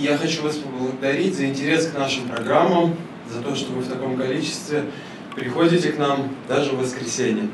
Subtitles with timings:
[0.00, 2.96] я хочу вас поблагодарить за интерес к нашим программам,
[3.30, 4.84] за то, что вы в таком количестве
[5.34, 7.48] приходите к нам даже в воскресенье.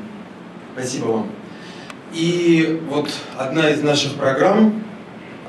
[0.73, 1.29] Спасибо вам.
[2.13, 4.81] И вот одна из наших программ,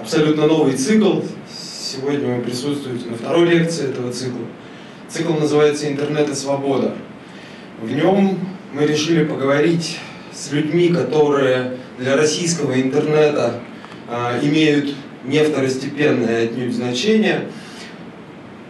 [0.01, 1.21] абсолютно новый цикл.
[1.49, 4.47] Сегодня вы присутствуете на второй лекции этого цикла.
[5.09, 6.95] Цикл называется «Интернет и свобода».
[7.81, 8.39] В нем
[8.73, 9.99] мы решили поговорить
[10.33, 13.61] с людьми, которые для российского интернета
[14.09, 14.95] э, имеют
[15.29, 17.49] не второстепенное отнюдь значение,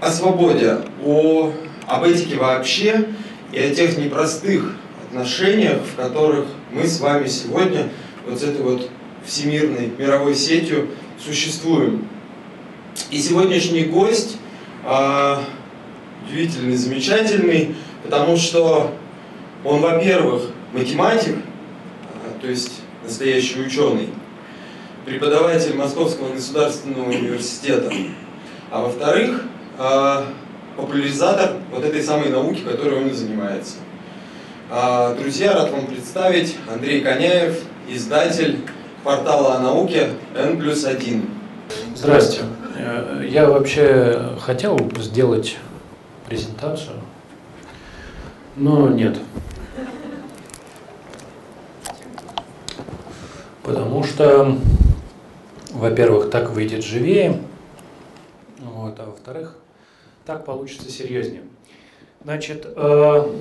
[0.01, 1.53] о свободе, о,
[1.87, 3.07] об этике вообще
[3.53, 4.75] и о тех непростых
[5.07, 7.89] отношениях, в которых мы с вами сегодня
[8.27, 8.91] вот с этой вот
[9.25, 10.89] всемирной мировой сетью
[11.25, 12.07] существуем.
[13.11, 14.37] И сегодняшний гость
[14.85, 15.37] э,
[16.27, 18.95] удивительный, замечательный, потому что
[19.65, 24.09] он, во-первых, математик, э, то есть настоящий ученый,
[25.09, 27.91] преподаватель Московского государственного университета,
[28.71, 29.43] а во-вторых,
[29.79, 30.25] э,
[30.77, 33.77] популяризатор вот этой самой науки, которой он и занимается.
[34.71, 38.59] А, друзья, рад вам представить Андрей Коняев, издатель
[39.03, 41.27] портала о науке N плюс 1.
[41.95, 42.45] Здравствуйте.
[42.77, 45.57] Э, я вообще хотел сделать
[46.29, 46.97] презентацию,
[48.57, 49.17] но нет.
[53.63, 54.57] Потому что,
[55.79, 57.41] во-первых, так выйдет живее,
[58.59, 59.57] вот, а во-вторых,
[60.27, 61.43] так получится серьезнее.
[62.25, 63.35] Значит, э,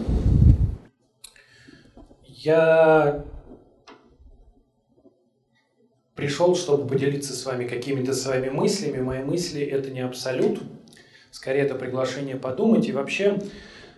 [2.26, 3.26] я
[6.14, 9.02] пришел, чтобы поделиться с вами какими-то своими мыслями.
[9.02, 10.62] Мои мысли– это не абсолют,
[11.32, 12.88] скорее это приглашение подумать.
[12.88, 13.40] И вообще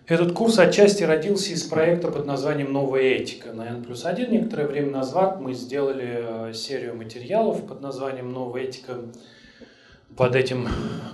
[0.09, 3.53] этот курс отчасти родился из проекта под названием «Новая этика».
[3.53, 8.63] На N плюс 1 некоторое время назад мы сделали э, серию материалов под названием «Новая
[8.63, 8.97] этика».
[10.17, 10.67] Под этим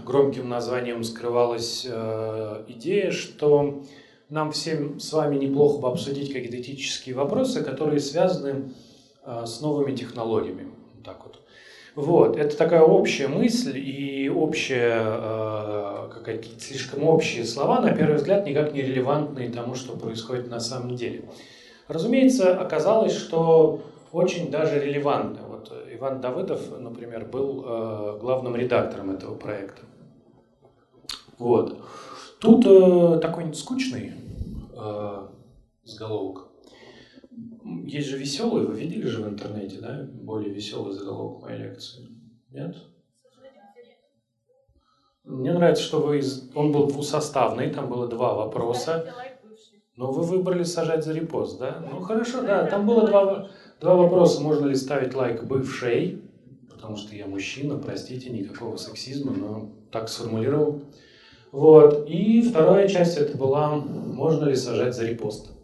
[0.05, 3.83] громким названием скрывалась э, идея, что
[4.29, 8.71] нам всем с вами неплохо бы обсудить какие-то этические вопросы, которые связаны
[9.25, 10.71] э, с новыми технологиями.
[11.03, 11.44] Так вот.
[11.95, 18.45] Вот, это такая общая мысль и общая, э, какие-то слишком общие слова, на первый взгляд,
[18.45, 21.23] никак не релевантные тому, что происходит на самом деле.
[21.87, 25.47] Разумеется, оказалось, что очень даже релевантно.
[25.47, 29.83] Вот Иван Давыдов, например, был э, главным редактором этого проекта.
[31.37, 31.77] Вот.
[32.39, 34.13] Тут э, такой скучный
[34.75, 35.27] э.
[37.65, 42.07] Есть же веселый, вы видели же в интернете, да, более веселый заголовок моей лекции?
[42.51, 42.75] Нет?
[45.23, 46.51] Мне нравится, что вы из...
[46.53, 49.11] он был двусоставный, там было два вопроса.
[49.95, 51.83] Но вы выбрали сажать за репост, да?
[51.91, 53.49] Ну хорошо, да, там было два,
[53.79, 54.41] два вопроса.
[54.41, 56.21] Можно ли ставить лайк бывшей,
[56.69, 60.81] потому что я мужчина, простите, никакого сексизма, но так сформулировал.
[61.51, 62.07] Вот.
[62.09, 65.54] И вторая часть это была, можно ли сажать за репост.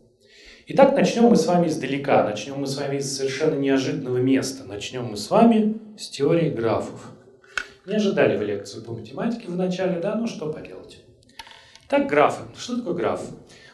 [0.73, 4.63] Итак, начнем мы с вами издалека, начнем мы с вами из совершенно неожиданного места.
[4.63, 7.11] Начнем мы с вами с теории графов.
[7.85, 10.15] Не ожидали вы лекцию по математике в начале, да?
[10.15, 11.03] Ну что поделать.
[11.89, 12.43] Так, графы.
[12.57, 13.21] Что такое граф?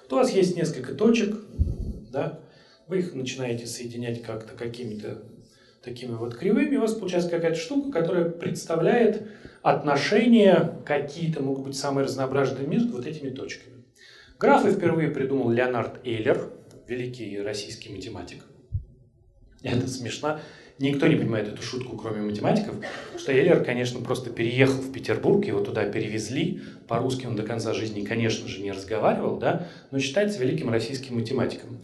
[0.02, 1.36] Вот у вас есть несколько точек,
[2.12, 2.40] да?
[2.88, 5.20] Вы их начинаете соединять как-то какими-то
[5.84, 9.28] такими вот кривыми, у вас получается какая-то штука, которая представляет
[9.62, 13.84] отношения какие-то, могут быть самые разнообразные между вот этими точками.
[14.40, 16.57] Графы впервые придумал Леонард Эйлер,
[16.88, 18.44] великий российский математик.
[19.62, 20.40] Это смешно.
[20.80, 22.76] Никто не понимает эту шутку, кроме математиков,
[23.18, 26.62] что Эйлер, конечно, просто переехал в Петербург, его туда перевезли.
[26.88, 31.80] По-русски он до конца жизни, конечно же, не разговаривал, да, но считается великим российским математиком.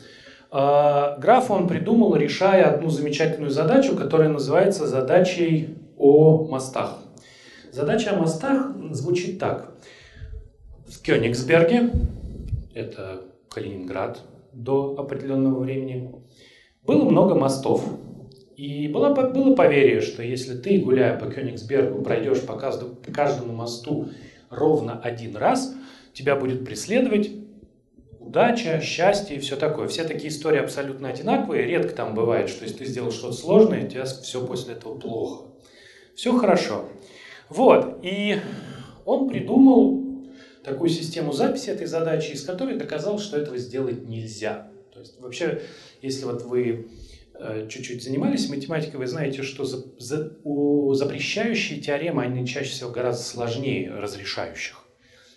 [0.52, 7.00] А, граф он придумал, решая одну замечательную задачу, которая называется задачей о мостах.
[7.72, 9.74] Задача о мостах звучит так.
[10.88, 11.90] В Кёнигсберге,
[12.76, 14.22] это Калининград
[14.54, 16.12] до определенного времени,
[16.84, 17.84] было много мостов.
[18.56, 23.54] И было, было поверье, что если ты, гуляя по Кёнигсбергу, пройдешь по каждому, по каждому
[23.54, 24.10] мосту
[24.50, 25.76] ровно один раз,
[26.14, 27.32] тебя будет преследовать
[28.20, 29.88] удача, счастье и все такое.
[29.88, 31.66] Все такие истории абсолютно одинаковые.
[31.66, 35.46] Редко там бывает, что если ты сделал что-то сложное, у тебя все после этого плохо.
[36.16, 36.86] Все хорошо.
[37.50, 38.00] Вот.
[38.04, 38.38] И
[39.06, 40.03] он придумал
[40.64, 44.68] такую систему записи этой задачи, из которой доказал, что этого сделать нельзя.
[44.94, 45.62] То есть вообще,
[46.02, 46.88] если вот вы
[47.36, 52.92] э, чуть-чуть занимались математикой, вы знаете, что за, за, у запрещающие теоремы, они чаще всего
[52.92, 54.78] гораздо сложнее разрешающих.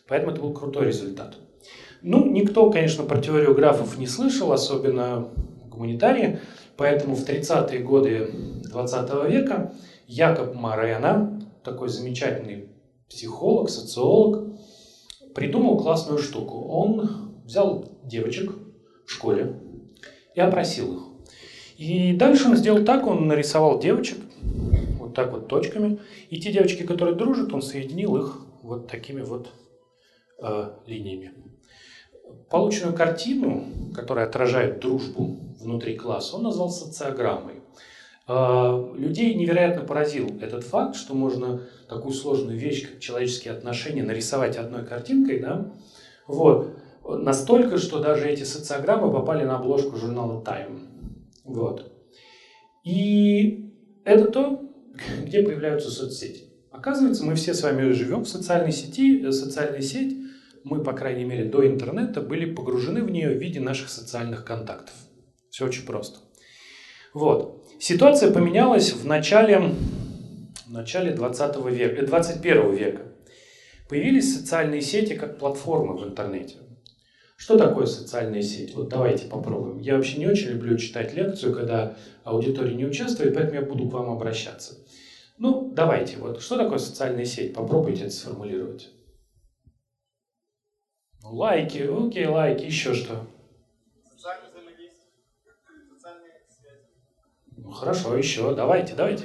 [0.07, 1.37] Поэтому это был крутой результат.
[2.03, 5.31] Ну, никто, конечно, про теорию графов не слышал, особенно
[5.69, 6.39] гуманитарии,
[6.77, 8.31] поэтому в 30-е годы
[8.65, 9.75] 20 века
[10.07, 12.69] Якоб Морено, такой замечательный
[13.09, 14.56] психолог, социолог,
[15.37, 16.67] придумал классную штуку.
[16.67, 18.53] Он взял девочек
[19.05, 19.61] в школе
[20.35, 21.03] и опросил их.
[21.77, 24.17] И дальше он сделал так, он нарисовал девочек,
[24.99, 26.01] вот так вот точками,
[26.31, 29.51] и те девочки, которые дружат, он соединил их вот такими вот
[30.43, 31.35] э, линиями.
[32.49, 37.57] Полученную картину, которая отражает дружбу внутри класса, он назвал социограммой.
[38.27, 44.57] Э, людей невероятно поразил этот факт, что можно такую сложную вещь, как человеческие отношения, нарисовать
[44.57, 45.73] одной картинкой, да,
[46.27, 50.81] вот, настолько, что даже эти социограммы попали на обложку журнала Time.
[51.45, 51.93] Вот.
[52.85, 53.73] И
[54.05, 54.73] это то,
[55.25, 56.45] где появляются соцсети.
[56.71, 59.31] Оказывается, мы все с вами живем в социальной сети.
[59.31, 60.17] Социальная сеть,
[60.65, 64.95] мы, по крайней мере, до интернета были погружены в нее в виде наших социальных контактов.
[65.51, 66.19] Все очень просто.
[67.15, 67.65] Вот.
[67.79, 69.75] Ситуация поменялась в начале,
[70.67, 73.03] в начале 20 века, 21 э, века.
[73.89, 76.57] Появились социальные сети как платформы в интернете.
[77.37, 78.75] Что такое социальная сеть?
[78.75, 79.79] Вот давайте попробуем.
[79.79, 83.93] Я вообще не очень люблю читать лекцию, когда аудитория не участвует, поэтому я буду к
[83.93, 84.79] вам обращаться.
[85.39, 87.55] Ну, давайте, вот что такое социальная сеть?
[87.55, 88.91] Попробуйте это сформулировать.
[91.23, 93.27] Ну, лайки, окей, лайки, еще что?
[94.11, 95.13] Социальное взаимодействие,
[95.93, 96.87] социальные связи.
[97.59, 99.25] Ну, хорошо, еще, давайте, давайте.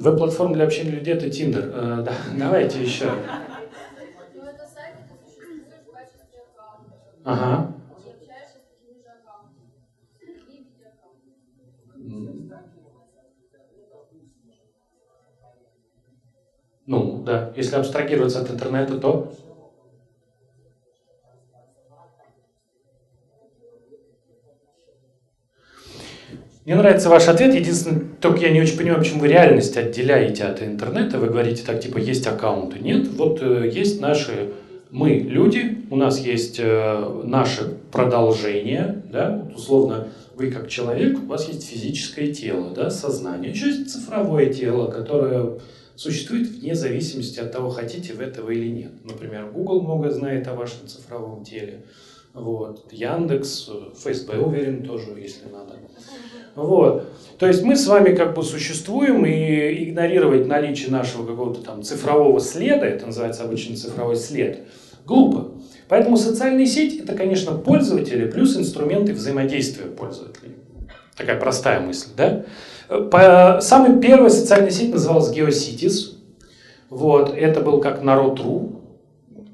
[0.00, 1.70] Веб-платформа для общения людей– это Тиндер.
[1.72, 3.10] Э, да, давайте еще.
[7.24, 7.70] Ага.
[16.86, 17.52] Ну, да.
[17.56, 19.32] Если абстрагироваться от интернета, то...
[26.64, 27.54] Мне нравится ваш ответ.
[27.54, 31.18] Единственное, только я не очень понимаю, почему вы реальность отделяете от интернета.
[31.18, 32.78] Вы говорите так, типа, есть аккаунты.
[32.78, 34.52] Нет, вот э, есть наши
[34.94, 40.06] мы люди, у нас есть э, наше продолжение, да, условно,
[40.36, 45.58] вы как человек, у вас есть физическое тело, да, сознание, еще есть цифровое тело, которое
[45.96, 48.92] существует вне зависимости от того, хотите вы этого или нет.
[49.04, 51.84] Например, Google много знает о вашем цифровом теле,
[52.32, 55.74] вот, Яндекс, ФСБ, уверен, тоже, если надо.
[56.54, 57.08] Вот.
[57.38, 62.40] То есть мы с вами как бы существуем, и игнорировать наличие нашего какого-то там цифрового
[62.40, 64.60] следа, это называется обычно цифровой след,
[65.04, 65.50] глупо.
[65.88, 70.52] Поэтому социальные сети это, конечно, пользователи плюс инструменты взаимодействия пользователей.
[71.16, 72.44] Такая простая мысль, да?
[72.88, 76.16] По, самая первая социальная сеть называлась GeoCities.
[76.90, 78.80] Вот, это был как Народ.ру.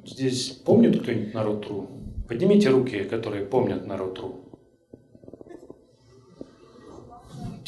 [0.04, 1.88] Здесь помнит кто-нибудь Народ.ру?
[2.28, 4.49] Поднимите руки, которые помнят Народ.ру.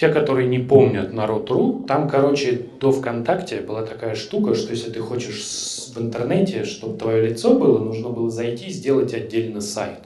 [0.03, 4.99] Те, которые не помнят народ.ру, там, короче, до ВКонтакте была такая штука, что если ты
[4.99, 10.01] хочешь в интернете, чтобы твое лицо было, нужно было зайти и сделать отдельно сайт.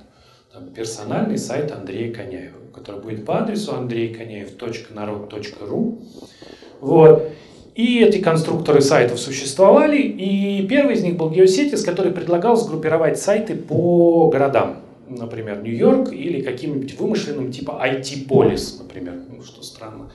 [0.53, 5.99] Там персональный сайт Андрея Коняева, который будет по адресу andreykоняев.народ.ру.
[6.83, 7.31] Вот.
[7.75, 13.55] И эти конструкторы сайтов существовали, и первый из них был GeoCities, который предлагал сгруппировать сайты
[13.55, 20.11] по городам например, Нью-Йорк или каким-нибудь вымышленным типа IT-полис, например, ну, что странно.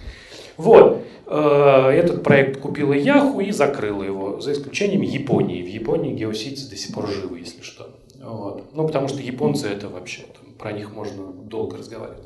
[0.58, 5.64] Вот, э, этот проект купила Yahoo и закрыла его, за исключением Японии.
[5.64, 7.90] В Японии Geocities до сих пор живы, если что.
[8.22, 8.66] Вот.
[8.74, 12.24] Ну, потому что японцы это вообще, там, про них можно долго разговаривать.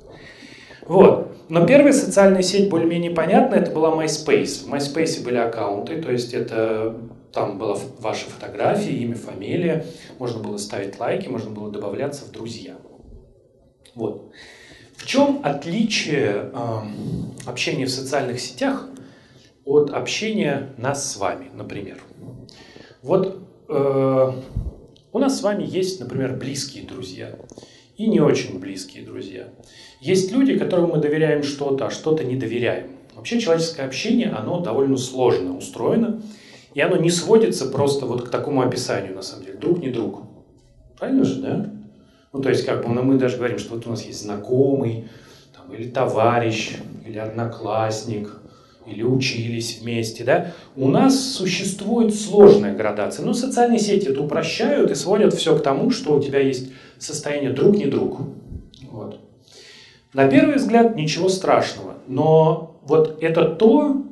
[0.85, 1.31] Вот.
[1.49, 4.65] Но первая социальная сеть более-менее понятная, это была MySpace.
[4.65, 6.95] В MySpace были аккаунты, то есть это
[7.35, 9.85] там была ваша фотография, имя, фамилия,
[10.17, 12.77] можно было ставить лайки, можно было добавляться в друзья.
[13.93, 14.31] Вот.
[14.95, 16.79] В чем отличие э,
[17.45, 18.87] общения в социальных сетях
[19.65, 22.01] от общения нас с вами, например?
[23.01, 23.37] Вот
[23.67, 24.31] э,
[25.11, 27.35] у нас с вами есть, например, близкие друзья
[27.97, 29.49] и не очень близкие друзья.
[29.99, 32.91] Есть люди, которым мы доверяем что-то, а что-то не доверяем.
[33.13, 36.21] Вообще человеческое общение, оно довольно сложно устроено.
[36.75, 39.57] И оно не сводится просто вот к такому описанию, на самом деле.
[39.57, 40.23] Друг не друг.
[40.99, 41.69] Правильно же, да?
[42.33, 45.07] Ну, то есть, как бы ну, мы даже говорим, что вот у нас есть знакомый,
[45.55, 46.73] там, или товарищ,
[47.05, 48.41] или одноклассник,
[48.85, 50.51] или учились вместе, да?
[50.75, 53.25] У нас существует сложная градация.
[53.25, 57.51] Но социальные сети это упрощают и сводят все к тому, что у тебя есть состояние
[57.51, 58.19] друг не друг.
[58.91, 59.21] Вот.
[60.11, 64.03] На первый взгляд ничего страшного, но вот это то,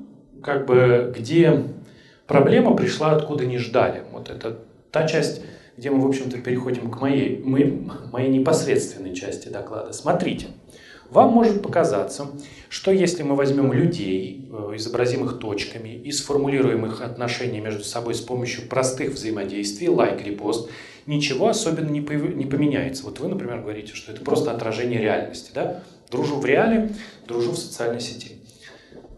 [0.42, 1.73] как бы, где
[2.34, 4.04] проблема пришла откуда не ждали.
[4.12, 4.60] Вот это
[4.92, 5.42] та часть,
[5.78, 9.94] где мы, в общем-то, переходим к моей, моей, моей непосредственной части доклада.
[9.94, 10.48] Смотрите,
[11.12, 12.32] вам может показаться,
[12.70, 18.16] что если мы возьмем людей, э, изобразим их точками и сформулируем их отношения между собой
[18.16, 20.72] с помощью простых взаимодействий, лайк, репост,
[21.06, 23.04] ничего особенно не, не поменяется.
[23.04, 25.52] Вот вы, например, говорите, что это просто отражение реальности.
[25.54, 25.84] Да?
[26.10, 26.94] Дружу в реале,
[27.28, 28.38] дружу в социальной сети.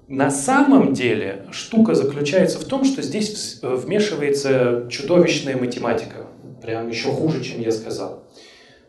[0.08, 6.28] На самом деле штука заключается в том, что здесь э, вмешивается чудовищная математика.
[6.62, 8.24] Прям еще хуже, чем я сказал.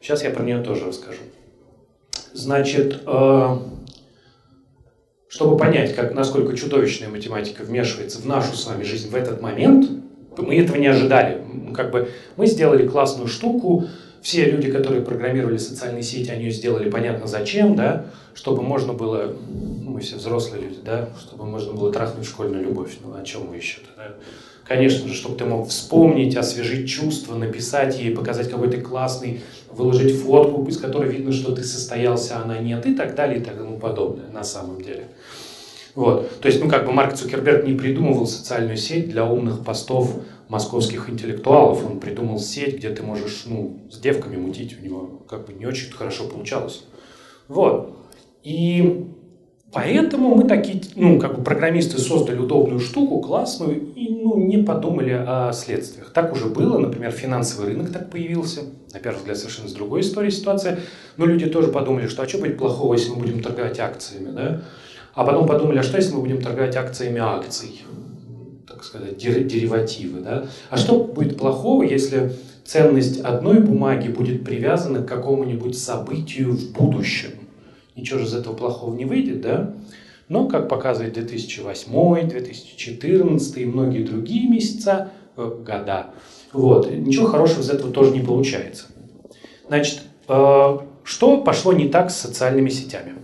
[0.02, 1.22] Сейчас я про нее тоже расскажу.
[2.34, 3.58] Значит, э,
[5.28, 9.90] чтобы понять, как, насколько чудовищная математика вмешивается в нашу с вами жизнь в этот момент,
[10.36, 11.42] мы этого не ожидали.
[11.74, 13.86] Как бы мы сделали классную штуку,
[14.26, 19.92] все люди, которые программировали социальные сети, они сделали понятно зачем, да, чтобы можно было, ну,
[19.92, 22.96] мы все взрослые люди, да, чтобы можно было трахнуть школьную любовь.
[23.04, 24.14] Ну, о чем мы еще-то, да?
[24.66, 30.20] Конечно же, чтобы ты мог вспомнить, освежить чувства, написать ей, показать какой ты классный, выложить
[30.20, 33.78] фотку, из которой видно, что ты состоялся, а она нет, и так далее, и тому
[33.78, 35.06] подобное на самом деле.
[35.94, 36.40] Вот.
[36.40, 40.16] То есть, ну, как бы Марк Цукерберг не придумывал социальную сеть для умных постов
[40.48, 41.84] московских интеллектуалов.
[41.84, 44.76] Он придумал сеть, где ты можешь, ну, с девками мутить.
[44.80, 46.84] У него как бы не очень хорошо получалось.
[47.48, 47.96] Вот.
[48.42, 49.06] И
[49.72, 55.10] Поэтому мы такие, ну, как бы программисты создали удобную штуку, классную, и ну, не подумали
[55.10, 56.12] о следствиях.
[56.14, 58.60] Так уже было, например, финансовый рынок так появился.
[58.94, 60.78] На первый взгляд, совершенно с другой историей ситуация.
[61.18, 64.62] Но люди тоже подумали, что а что будет плохого, если мы будем торговать акциями, да?
[65.14, 67.82] А потом подумали, а что если мы будем торговать акциями акций?
[68.66, 70.48] Так сказать, деривативы, да?
[70.70, 72.32] А что будет плохого, если
[72.64, 77.30] ценность одной бумаги будет привязана к какому-нибудь событию в будущем?
[77.96, 79.74] ничего же из этого плохого не выйдет, да?
[80.28, 86.08] Но, как показывает 2008, 2014 и многие другие месяца, э, года,
[86.52, 88.86] вот, ничего хорошего из этого тоже не получается.
[89.68, 93.14] Значит, э, что пошло не так с социальными сетями?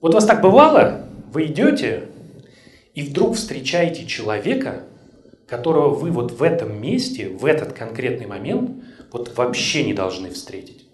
[0.00, 2.05] Вот у вас так бывало, вы идете
[2.96, 4.82] и вдруг встречаете человека,
[5.46, 8.70] которого вы вот в этом месте, в этот конкретный момент
[9.12, 10.86] вот вообще не должны встретить.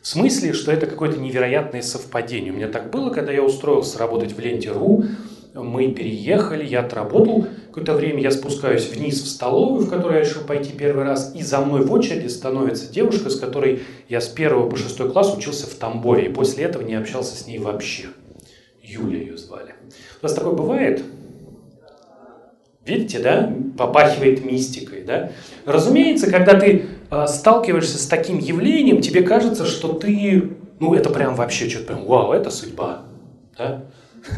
[0.00, 2.50] В смысле, что это какое-то невероятное совпадение.
[2.50, 5.04] У меня так было, когда я устроился работать в Ленте.ру,
[5.52, 10.42] мы переехали, я отработал какое-то время, я спускаюсь вниз в столовую, в которую я решил
[10.44, 14.70] пойти первый раз, и за мной в очереди становится девушка, с которой я с первого
[14.70, 18.06] по шестой класс учился в Тамбове, и после этого не общался с ней вообще.
[18.82, 19.74] Юля ее звали.
[20.20, 21.04] У вас такое бывает?
[22.84, 23.52] Видите, да?
[23.76, 25.32] Попахивает мистикой, да?
[25.66, 31.34] Разумеется, когда ты э, сталкиваешься с таким явлением, тебе кажется, что ты, ну, это прям
[31.34, 33.02] вообще что-то прям, вау, это судьба,
[33.58, 33.82] да?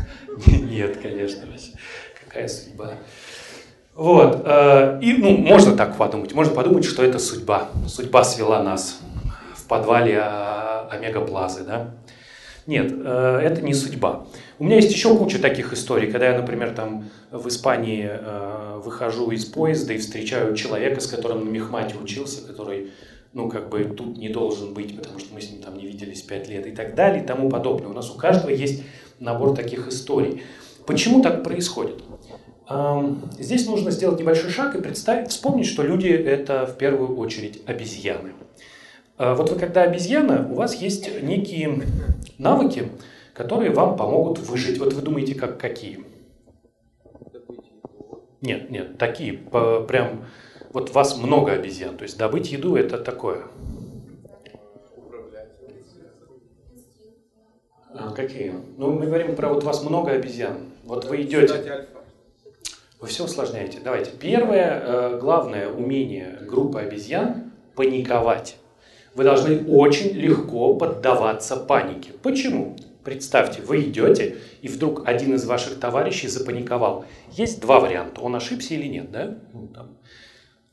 [0.46, 1.42] Нет, конечно,
[2.24, 2.94] какая судьба.
[3.94, 7.68] Вот, э, и, ну, можно так подумать, можно подумать, что это судьба.
[7.86, 9.00] Судьба свела нас
[9.54, 11.90] в подвале а, Омега Плазы, да?
[12.66, 14.24] Нет, э, это не судьба.
[14.62, 19.32] У меня есть еще куча таких историй, когда я, например, там в Испании э, выхожу
[19.32, 22.92] из поезда и встречаю человека, с которым на Мехмате учился, который,
[23.32, 26.22] ну, как бы тут не должен быть, потому что мы с ним там не виделись
[26.22, 27.88] пять лет и так далее и тому подобное.
[27.88, 28.84] У нас у каждого есть
[29.18, 30.44] набор таких историй.
[30.86, 32.00] Почему так происходит?
[33.40, 38.34] Здесь нужно сделать небольшой шаг и представить, вспомнить, что люди– это в первую очередь обезьяны.
[39.16, 41.82] А вот вы когда обезьяна, у вас есть некие
[42.38, 42.90] навыки,
[43.42, 44.78] которые вам помогут выжить.
[44.78, 46.04] Вот вы думаете, как какие?
[48.40, 50.24] Нет, нет, такие, по, прям,
[50.72, 53.42] вот вас много обезьян, то есть добыть еду это такое.
[57.94, 58.54] А, какие?
[58.78, 60.58] Ну, мы говорим про вот вас много обезьян.
[60.84, 61.88] Вот вы идете.
[63.00, 63.80] Вы все усложняете.
[63.84, 64.12] Давайте.
[64.12, 68.56] Первое, э, главное умение группы обезьян– паниковать.
[69.14, 72.12] Вы должны очень легко поддаваться панике.
[72.22, 72.76] Почему?
[73.04, 77.04] Представьте, вы идете, и вдруг один из ваших товарищей запаниковал.
[77.32, 79.38] Есть два варианта, он ошибся или нет, да?
[79.52, 79.96] Ну, там.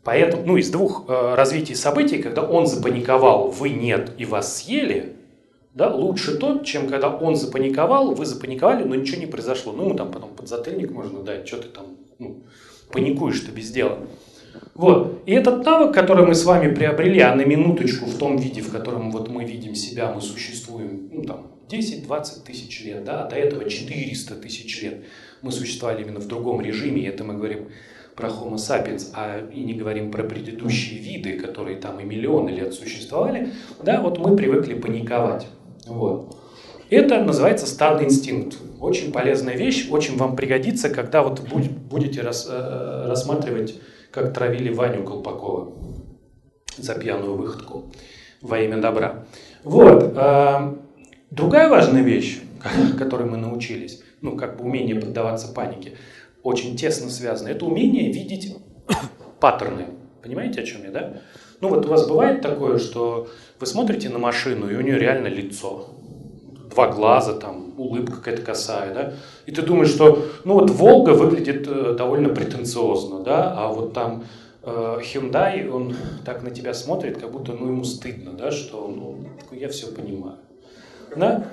[0.04, 5.16] Поэтому, ну, из двух э, развитий событий, когда он запаниковал, вы нет, и вас съели,
[5.74, 9.72] да, лучше тот, чем когда он запаниковал, вы запаниковали, но ничего не произошло.
[9.72, 12.44] Ну, ему там потом подзатыльник можно дать, что ты там, ну,
[12.92, 14.00] паникуешь-то без дела.
[14.74, 15.22] Вот.
[15.26, 18.72] И этот навык, который мы с вами приобрели, а на минуточку в том виде, в
[18.72, 23.70] котором вот мы видим себя, мы существуем, ну, там, 10-20 тысяч лет, да, до этого
[23.70, 25.04] 400 тысяч лет.
[25.42, 27.70] Мы существовали именно в другом режиме, и это мы говорим
[28.16, 32.74] про Homo sapiens, а и не говорим про предыдущие виды, которые там и миллионы лет
[32.74, 35.48] существовали, да, вот мы привыкли паниковать.
[35.86, 36.36] Вот.
[36.90, 38.58] Это называется стадный инстинкт.
[38.82, 43.80] Очень полезная вещь, очень вам пригодится, когда вот будете рас, э, рассматривать,
[44.12, 45.74] как травили Ваню Колпакова
[46.78, 47.92] за пьяную выходку
[48.42, 49.26] во имя добра.
[49.64, 50.14] Вот.
[51.32, 52.42] Другая важная вещь,
[52.98, 55.94] которой мы научились, ну, как бы умение поддаваться панике,
[56.44, 58.56] очень тесно связано, это умение видеть
[59.40, 59.88] паттерны.
[60.24, 61.22] Понимаете, о чем я, да?
[61.62, 65.28] Ну, вот у вас бывает такое, что вы смотрите на машину, и у нее реально
[65.28, 65.90] лицо.
[66.74, 69.14] Два глаза, там, улыбка какая-то косая, да?
[69.46, 73.54] И ты думаешь, что, ну, вот Волга выглядит э, довольно претенциозно, да?
[73.58, 74.24] А вот там
[74.64, 75.00] э,
[75.72, 75.96] он
[76.26, 79.18] так на тебя смотрит, как будто, ну, ему стыдно, да, что, ну,
[79.52, 80.38] я все понимаю.
[81.16, 81.46] Да?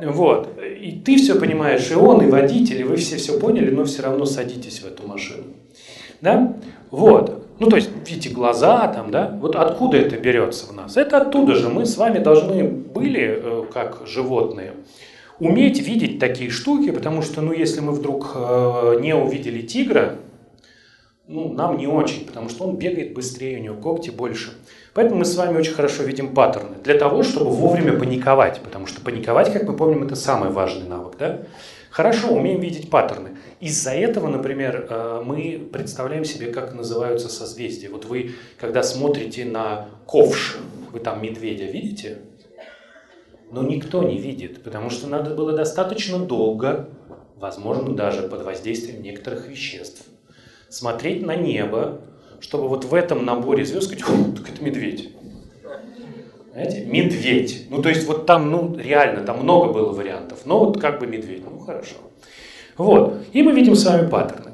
[0.00, 0.58] Вот.
[0.62, 4.02] И ты все понимаешь, и он, и водитель, и вы все все поняли, но все
[4.02, 5.44] равно садитесь в эту машину.
[6.20, 6.56] Да?
[6.90, 7.44] Вот.
[7.58, 9.36] Ну, то есть, видите, глаза там, да?
[9.40, 10.96] Вот откуда это берется в нас?
[10.96, 11.68] Это оттуда же.
[11.68, 14.74] Мы с вами должны были, э, как животные,
[15.40, 20.16] уметь видеть такие штуки, потому что, ну, если мы вдруг э, не увидели тигра,
[21.26, 24.52] ну, нам не очень, потому что он бегает быстрее, у него когти больше.
[24.98, 29.00] Поэтому мы с вами очень хорошо видим паттерны для того, чтобы вовремя паниковать, потому что
[29.00, 31.16] паниковать, как мы помним, это самый важный навык.
[31.16, 31.42] Да?
[31.88, 33.36] Хорошо, умеем видеть паттерны.
[33.60, 37.90] Из-за этого, например, э, мы представляем себе, как называются созвездия.
[37.90, 40.58] Вот вы, когда смотрите на ковш,
[40.92, 42.18] вы там медведя видите?
[43.52, 46.88] Но никто не видит, потому что надо было достаточно долго,
[47.36, 50.02] возможно, даже под воздействием некоторых веществ,
[50.68, 52.00] смотреть на небо,
[52.40, 54.04] чтобы вот в этом наборе звезд сказать,
[54.36, 55.10] так это медведь.
[56.52, 57.66] Знаете, медведь.
[57.70, 60.40] Ну, то есть вот там, ну, реально, там много было вариантов.
[60.44, 61.44] Но вот как бы медведь.
[61.44, 61.96] Ну, хорошо.
[62.76, 63.22] Вот.
[63.32, 64.52] И мы видим с вами паттерны.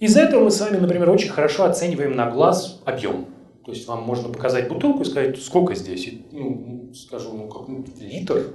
[0.00, 3.26] Из-за этого мы с вами, например, очень хорошо оцениваем на глаз объем.
[3.64, 6.06] То есть вам можно показать бутылку и сказать, сколько здесь.
[6.06, 8.48] И, ну, скажу, ну, как ну, литр.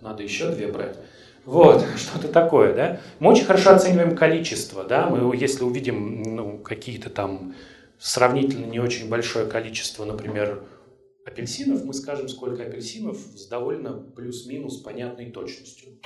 [0.00, 0.96] Надо еще две брать.
[1.44, 3.00] Вот, что-то такое, да.
[3.18, 5.08] Мы очень хорошо оцениваем количество, да.
[5.08, 7.54] Мы, если увидим ну, какие-то там
[8.02, 10.64] сравнительно не очень большое количество, например,
[11.24, 16.00] апельсинов, мы скажем, сколько апельсинов с довольно плюс-минус понятной точностью.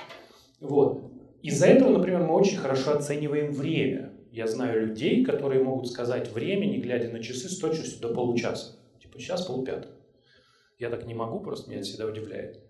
[0.60, 1.10] Вот.
[1.42, 4.12] Из-за этого, например, мы очень хорошо оцениваем время.
[4.30, 8.76] Я знаю людей, которые могут сказать время, не глядя на часы, с точностью до получаса.
[9.00, 9.94] Типа сейчас полпятого.
[10.78, 12.62] Я так не могу, просто меня это всегда удивляет.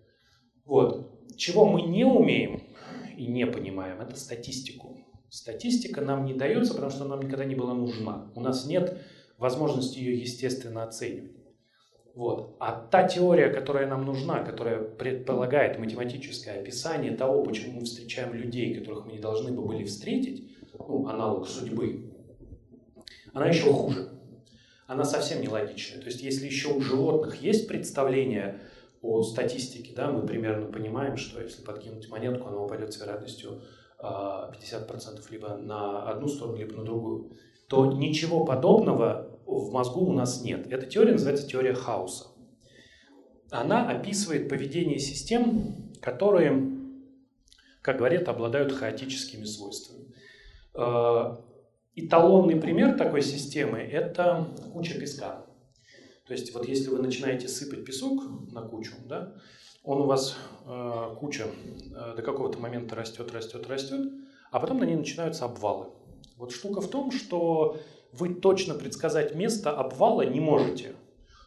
[0.65, 1.11] Вот.
[1.37, 2.63] Чего мы не умеем
[3.17, 4.97] и не понимаем, это статистику.
[5.31, 8.31] Статистика нам не дается, потому что нам никогда не была нужна.
[8.37, 9.01] У нас нет
[9.39, 11.33] возможности ее естественно оценивать.
[12.15, 12.57] Вот.
[12.61, 18.75] А та теория, которая нам нужна, которая предполагает математическое описание того, почему мы встречаем людей,
[18.75, 22.11] которых мы не должны бы были встретить, ну, аналог судьбы,
[23.35, 24.09] она еще хуже.
[24.87, 26.01] Она совсем нелогичная.
[26.01, 28.61] То есть, если еще у животных есть представление
[29.03, 33.61] о статистике, да, мы примерно понимаем, что если подкинуть монетку, она упадет с вероятностью
[34.01, 37.33] 50% а, либо на одну сторону, либо на другую
[37.69, 40.71] то ничего подобного в мозгу у нас нет.
[40.71, 42.27] Эта теория называется теория хаоса.
[43.51, 46.79] Она описывает поведение систем, которые,
[47.83, 50.07] как говорят, обладают хаотическими свойствами.
[50.75, 51.37] Э,
[51.95, 55.47] эталонный пример такой системы– это куча песка.
[56.27, 59.35] То есть вот если вы начинаете сыпать песок на кучу, да,
[59.85, 64.13] он у вас э, куча э, до какого-то момента растет, растет, растет,
[64.51, 65.87] а потом на ней начинаются обвалы.
[66.37, 67.79] Вот штука в том, что
[68.13, 70.95] вы точно предсказать место обвала не можете,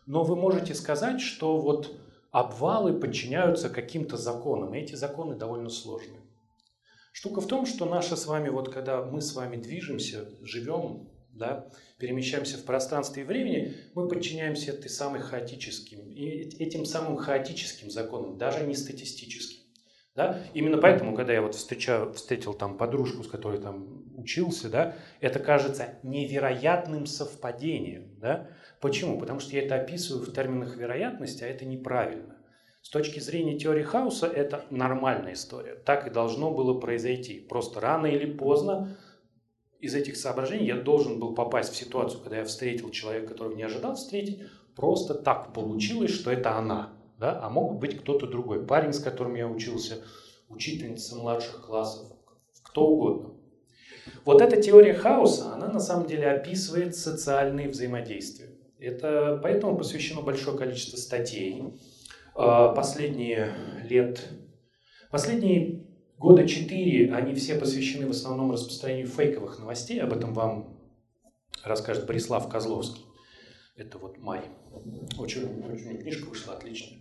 [0.06, 1.95] но вы можете сказать, что вот
[2.32, 6.21] обвалы подчиняются каким-то законам, и эти законы довольно сложные.
[7.12, 11.69] Штука в том, что наша с вами, вот когда мы с вами движемся, живем, да,
[11.97, 18.65] перемещаемся в пространстве и времени, мы подчиняемся этой самой хаотическим, этим самым хаотическим законам, даже
[18.65, 19.59] не статистическим.
[20.19, 20.38] Да?
[20.53, 25.39] Именно поэтому, когда я вот встречаю, встретил там подружку, с которой там учился, да, это
[25.39, 28.19] кажется невероятным совпадением.
[28.19, 28.49] Да?
[28.82, 29.17] Почему?
[29.17, 32.36] Потому что я это описываю в терминах вероятности, а это неправильно.
[32.82, 35.75] С точки зрения теории хаоса это нормальная история.
[35.75, 37.39] Так и должно было произойти.
[37.39, 38.97] Просто рано или поздно
[39.79, 43.63] из этих соображений я должен был попасть в ситуацию, когда я встретил человека, которого не
[43.63, 44.43] ожидал встретить.
[44.75, 48.65] Просто так получилось, что это она да, а мог быть кто-то другой.
[48.65, 50.01] Парень, с которым я учился,
[50.47, 52.08] учительница младших классов,
[52.63, 53.34] кто угодно.
[54.25, 58.49] Вот эта теория хаоса, она на самом деле описывает социальные взаимодействия.
[58.79, 61.73] Это поэтому посвящено большое количество статей.
[62.36, 63.53] А, последние
[63.89, 64.25] лет,
[65.12, 65.86] последние
[66.17, 70.01] года четыре, они все посвящены в основном распространению фейковых новостей.
[70.01, 70.79] Об этом вам
[71.63, 73.03] расскажет Борислав Козловский.
[73.80, 74.42] Это вот май.
[75.18, 77.00] Очень, очень книжка вышла отличная.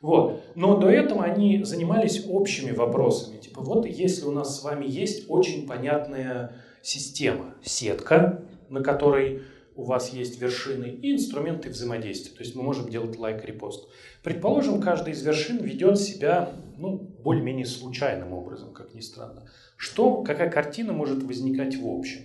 [0.00, 0.42] Вот.
[0.54, 3.38] Но до этого они занимались общими вопросами.
[3.38, 9.42] Типа, вот если у нас с вами есть очень понятная система, сетка, на которой
[9.76, 12.34] у вас есть вершины и инструменты взаимодействия.
[12.34, 13.88] То есть мы можем делать лайк-репост.
[14.22, 19.46] Предположим, каждая из вершин ведет себя ну, более-менее случайным образом, как ни странно.
[19.76, 22.20] Что, какая картина может возникать в общем?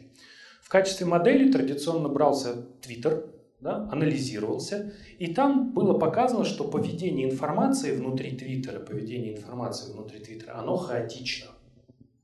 [0.62, 3.26] В качестве модели традиционно брался Twitter,
[3.62, 10.58] да, анализировался, и там было показано, что поведение информации внутри Твиттера, поведение информации внутри Твиттера,
[10.58, 11.48] оно хаотично.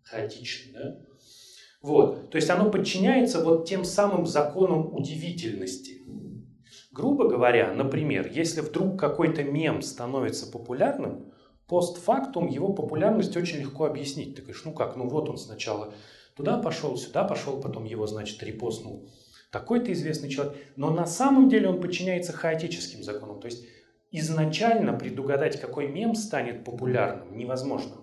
[0.03, 0.97] Хаотично, да?
[1.81, 2.31] Вот.
[2.31, 6.01] То есть оно подчиняется вот тем самым законам удивительности.
[6.91, 11.31] Грубо говоря, например, если вдруг какой-то мем становится популярным,
[11.67, 14.35] постфактум его популярность очень легко объяснить.
[14.35, 15.93] Ты говоришь, ну как, ну вот он сначала
[16.35, 19.09] туда пошел, сюда пошел, потом его, значит, репостнул
[19.55, 20.53] такой-то известный человек.
[20.75, 23.39] Но на самом деле он подчиняется хаотическим законам.
[23.39, 23.65] То есть
[24.11, 27.95] изначально предугадать, какой мем станет популярным, невозможно.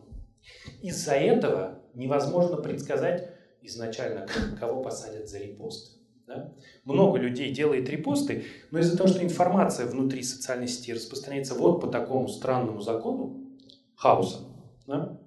[0.81, 3.29] Из-за этого невозможно предсказать,
[3.61, 4.27] изначально,
[4.59, 6.01] кого посадят за репост.
[6.27, 6.55] Да?
[6.85, 11.87] Много людей делает репосты, но из-за того, что информация внутри социальной сети распространяется вот по
[11.87, 13.59] такому странному закону
[13.95, 14.39] хаоса,
[14.87, 15.21] да,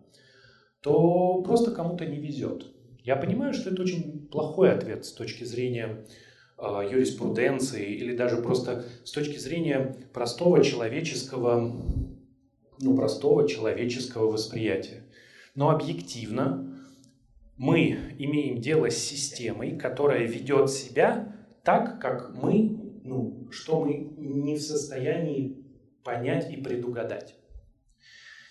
[0.82, 2.66] то просто кому-то не везет.
[3.04, 6.06] Я понимаю, что это очень плохой ответ с точки зрения
[6.58, 11.76] э, юриспруденции или даже просто с точки зрения простого человеческого,
[12.80, 15.04] ну, простого человеческого восприятия.
[15.56, 16.76] Но объективно
[17.58, 24.56] мы имеем дело с системой, которая ведет себя так, как мы, ну, что мы не
[24.56, 25.66] в состоянии
[26.04, 27.36] понять и предугадать.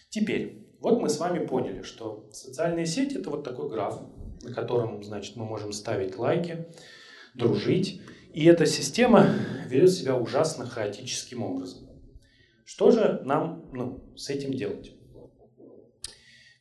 [0.09, 4.01] Теперь, вот мы с вами поняли, что социальная сеть это вот такой граф,
[4.45, 6.67] на котором, значит, мы можем ставить лайки,
[7.35, 8.01] дружить.
[8.33, 9.27] И эта система
[9.67, 11.89] ведет себя ужасно хаотическим образом.
[12.65, 14.93] Что же нам ну, с этим делать?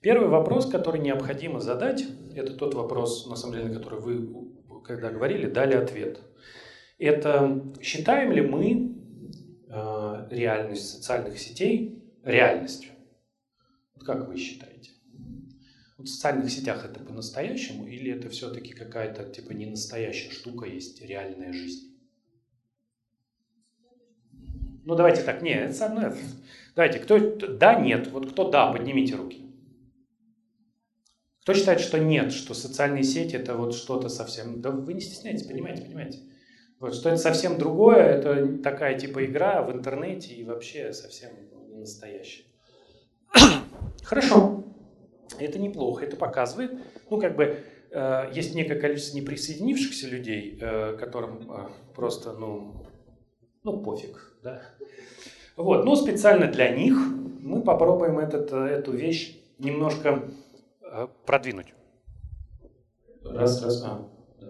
[0.01, 2.03] Первый вопрос, который необходимо задать,
[2.35, 4.51] это тот вопрос, на самом деле, на который вы,
[4.83, 6.19] когда говорили, дали ответ.
[6.99, 8.97] Это считаем ли мы
[9.69, 12.91] э, реальность социальных сетей реальностью?
[14.05, 14.91] Как вы считаете?
[16.03, 21.53] В социальных сетях это по-настоящему или это все-таки какая-то типа не настоящая штука, есть реальная
[21.53, 21.97] жизнь?
[24.85, 26.13] Ну давайте так, нет, это, ну,
[26.75, 27.17] давайте, кто
[27.57, 29.43] да, нет, вот кто да, поднимите руки.
[31.43, 34.61] Кто считает, что нет, что социальные сети это вот что-то совсем...
[34.61, 36.19] Да вы не стесняйтесь, понимаете, понимаете.
[36.79, 41.31] Вот, что это совсем другое, это такая типа игра в интернете и вообще совсем
[41.69, 42.43] не настоящая.
[44.03, 44.63] Хорошо,
[45.45, 46.71] это неплохо, это показывает,
[47.09, 52.85] ну как бы э, есть некое количество неприсоединившихся людей, э, которым э, просто, ну,
[53.63, 54.61] ну пофиг, да.
[55.55, 56.95] Вот, но специально для них
[57.39, 60.23] мы попробуем этот, э, эту вещь немножко
[60.93, 61.73] Э, продвинуть.
[63.23, 64.07] Раз, раз, а.
[64.39, 64.47] Да.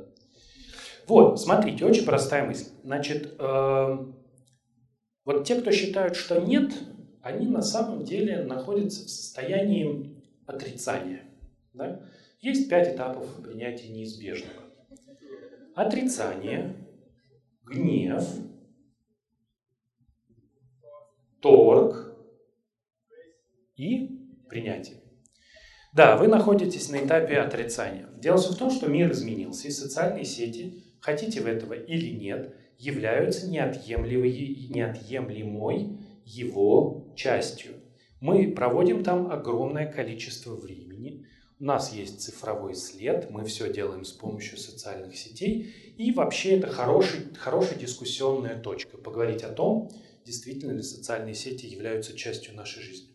[1.08, 2.70] Вот, смотрите, очень простая мысль.
[2.84, 3.98] Значит, э,
[5.24, 6.74] вот те, кто считают, что нет,
[7.22, 10.22] они на самом деле находятся в состоянии
[10.54, 11.24] отрицания.
[11.74, 12.08] Да?
[12.40, 14.64] Есть пять этапов принятия неизбежного.
[15.76, 16.76] Отрицание,
[17.66, 18.28] гнев,
[21.42, 22.16] торг
[23.76, 25.02] и принятие.
[25.94, 28.08] Да, вы находитесь на этапе отрицания.
[28.18, 33.48] Дело в том, что мир изменился, и социальные сети, хотите вы этого или нет, являются
[33.48, 37.74] неотъемлемой, неотъемлемой его частью.
[38.24, 41.28] Мы проводим там огромное количество времени,
[41.60, 46.68] у нас есть цифровой след, мы все делаем с помощью социальных сетей, и вообще это
[46.68, 49.92] хороший, хорошая дискуссионная точка, поговорить о том,
[50.24, 53.10] действительно ли социальные сети являются частью нашей жизни.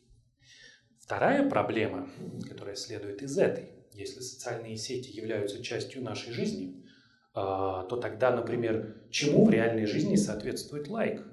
[0.99, 2.11] Вторая проблема,
[2.47, 6.85] которая следует из этой, если социальные сети являются частью нашей жизни,
[7.33, 11.25] а, то тогда, например, чему в реальной жизни соответствует лайк?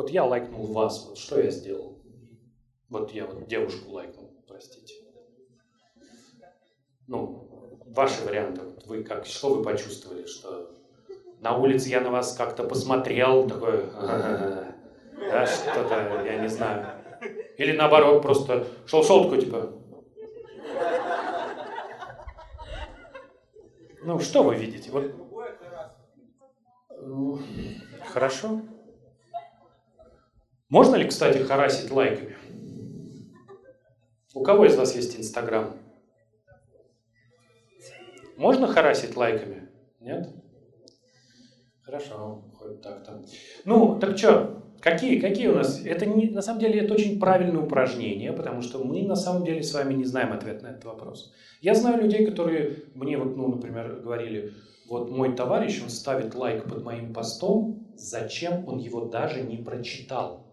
[0.00, 1.98] Вот я лайкнул вас, вот что я сделал?
[2.88, 4.94] Вот я вот девушку лайкнул, простите.
[7.06, 10.70] Ну, ваши варианты, вы как, что вы почувствовали, что
[11.40, 16.86] на улице я на вас как-то посмотрел, такой, да, что-то, я не знаю.
[17.58, 19.70] Или наоборот, просто шел-шел такой, типа...
[24.02, 24.90] Ну, что вы видите?
[24.90, 25.12] Вот...
[28.06, 28.62] Хорошо.
[30.70, 32.36] Можно ли, кстати, харасить лайками?
[34.32, 35.76] У кого из вас есть Инстаграм?
[38.36, 39.68] Можно харасить лайками?
[39.98, 40.28] Нет?
[41.82, 43.22] Хорошо, хоть так-то.
[43.64, 45.84] Ну, так что, Какие, какие у нас?
[45.84, 49.62] Это не, на самом деле это очень правильное упражнение, потому что мы на самом деле
[49.62, 51.34] с вами не знаем ответ на этот вопрос.
[51.60, 54.54] Я знаю людей, которые мне вот, ну, например, говорили,
[54.88, 60.49] вот мой товарищ, он ставит лайк под моим постом, зачем он его даже не прочитал?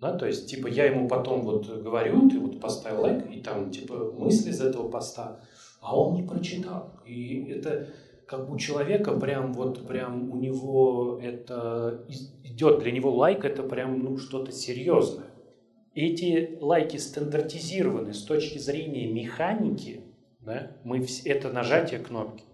[0.00, 3.70] Да, то есть, типа, я ему потом вот говорю, ты вот поставил лайк, и там,
[3.70, 5.40] типа, мысли из этого поста,
[5.80, 6.92] а он не прочитал.
[7.04, 7.88] И это
[8.26, 12.04] как у человека прям вот, прям у него это
[12.44, 15.30] идет, для него лайк это прям, ну, что-то серьезное.
[15.94, 20.02] Эти лайки стандартизированы с точки зрения механики,
[20.40, 22.44] да, мы, это нажатие кнопки,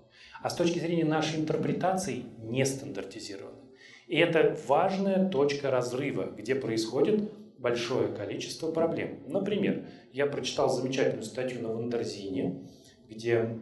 [0.42, 3.63] а с точки зрения нашей интерпретации не стандартизированы.
[4.06, 9.20] И это важная точка разрыва, где происходит большое количество проблем.
[9.26, 12.68] Например, я прочитал замечательную статью на Wonderzine,
[13.08, 13.60] где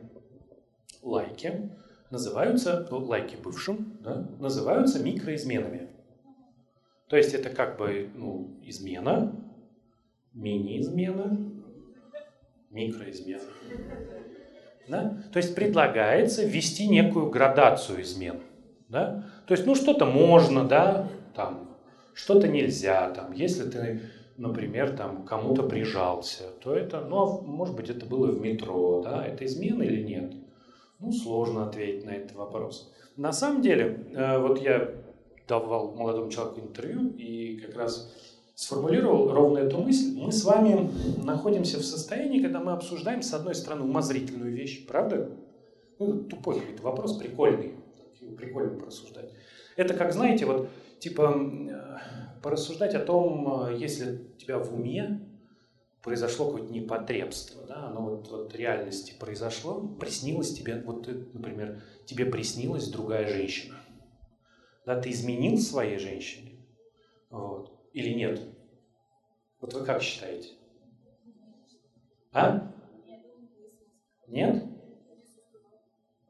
[1.02, 1.70] лайки
[2.10, 5.88] называются, ну, лайки бывшим, да, называются микроизменами.
[7.08, 9.36] То есть это как бы ну, измена,
[10.32, 11.38] мини-измена,
[12.70, 13.42] микроизмена.
[14.88, 15.22] Да?
[15.32, 18.40] То есть предлагается ввести некую градацию измен.
[18.88, 19.26] Да?
[19.46, 21.68] То есть, ну, что-то можно, да, там,
[22.14, 24.00] что-то нельзя, там, если ты,
[24.36, 29.26] например, там, кому-то прижался, то это, ну, а может быть, это было в метро, да,
[29.26, 30.34] это измена или нет?
[31.00, 32.92] Ну, сложно ответить на этот вопрос.
[33.16, 34.90] На самом деле, э, вот я
[35.48, 38.12] давал молодому человеку интервью и как раз
[38.54, 40.16] сформулировал ровно эту мысль.
[40.16, 40.88] Мы с вами
[41.24, 45.30] находимся в состоянии, когда мы обсуждаем, с одной стороны, умозрительную вещь, правда?
[45.98, 47.74] Ну, тупой какой-то вопрос, прикольный
[48.36, 49.32] прикольно порассуждать.
[49.76, 51.98] Это как, знаете, вот типа э,
[52.42, 55.20] порассуждать о том, э, если у тебя в уме
[56.02, 62.26] произошло какое-то непотребство, да, оно вот, вот в реальности произошло, приснилось тебе, вот, например, тебе
[62.26, 63.76] приснилась другая женщина.
[64.84, 66.58] Да, ты изменил своей женщине?
[67.30, 67.72] Вот.
[67.92, 68.40] Или нет?
[69.60, 70.50] Вот вы как считаете?
[72.32, 72.72] А?
[74.26, 74.64] Нет?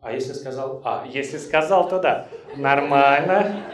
[0.02, 1.06] А если сказал А?
[1.08, 2.28] Если сказал, то да.
[2.56, 3.64] Нормально.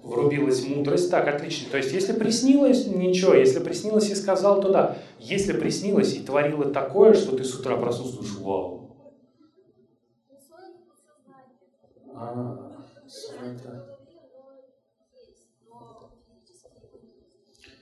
[0.00, 1.10] Врубилась мудрость.
[1.10, 1.70] Так, отлично.
[1.72, 3.34] То есть, если приснилось, ничего.
[3.34, 4.96] Если приснилось и сказал, то да.
[5.18, 8.96] Если приснилось и творило такое, что ты с утра проснулся, думаешь, вау.
[12.14, 12.72] А,
[13.44, 13.98] это...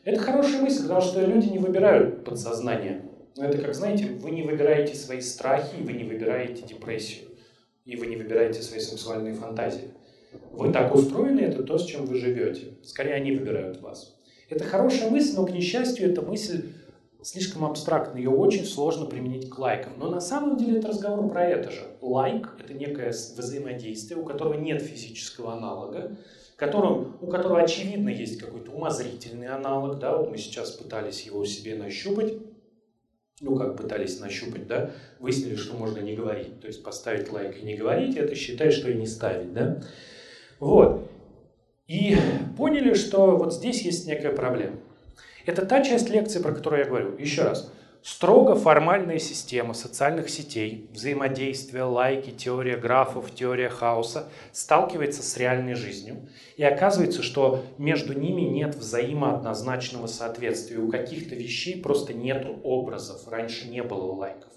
[0.04, 3.15] это хорошая мысль, потому что люди не выбирают подсознание.
[3.36, 7.28] Но это как, знаете, вы не выбираете свои страхи, вы не выбираете депрессию,
[7.84, 9.90] и вы не выбираете свои сексуальные фантазии.
[10.52, 12.78] Вы так устроены, это то, с чем вы живете.
[12.82, 14.16] Скорее, они выбирают вас.
[14.48, 16.72] Это хорошая мысль, но, к несчастью, эта мысль
[17.22, 19.94] слишком абстрактна, ее очень сложно применить к лайкам.
[19.98, 21.82] Но на самом деле это разговор про это же.
[22.00, 26.16] Лайк– это некое взаимодействие, у которого нет физического аналога,
[26.56, 29.98] которым, у которого, очевидно, есть какой-то умозрительный аналог.
[29.98, 30.16] Да?
[30.16, 32.34] Вот мы сейчас пытались его себе нащупать
[33.40, 36.60] ну, как пытались нащупать, да, выяснили, что можно не говорить.
[36.60, 39.82] То есть поставить лайк и не говорить, это считать, что и не ставить, да.
[40.58, 41.10] Вот.
[41.86, 42.16] И
[42.56, 44.76] поняли, что вот здесь есть некая проблема.
[45.44, 47.16] Это та часть лекции, про которую я говорю.
[47.18, 47.72] Еще раз
[48.06, 56.28] строго формальная система социальных сетей, взаимодействие, лайки, теория графов, теория хаоса сталкивается с реальной жизнью.
[56.56, 60.78] И оказывается, что между ними нет взаимооднозначного соответствия.
[60.78, 63.26] У каких-то вещей просто нет образов.
[63.26, 64.52] Раньше не было лайков.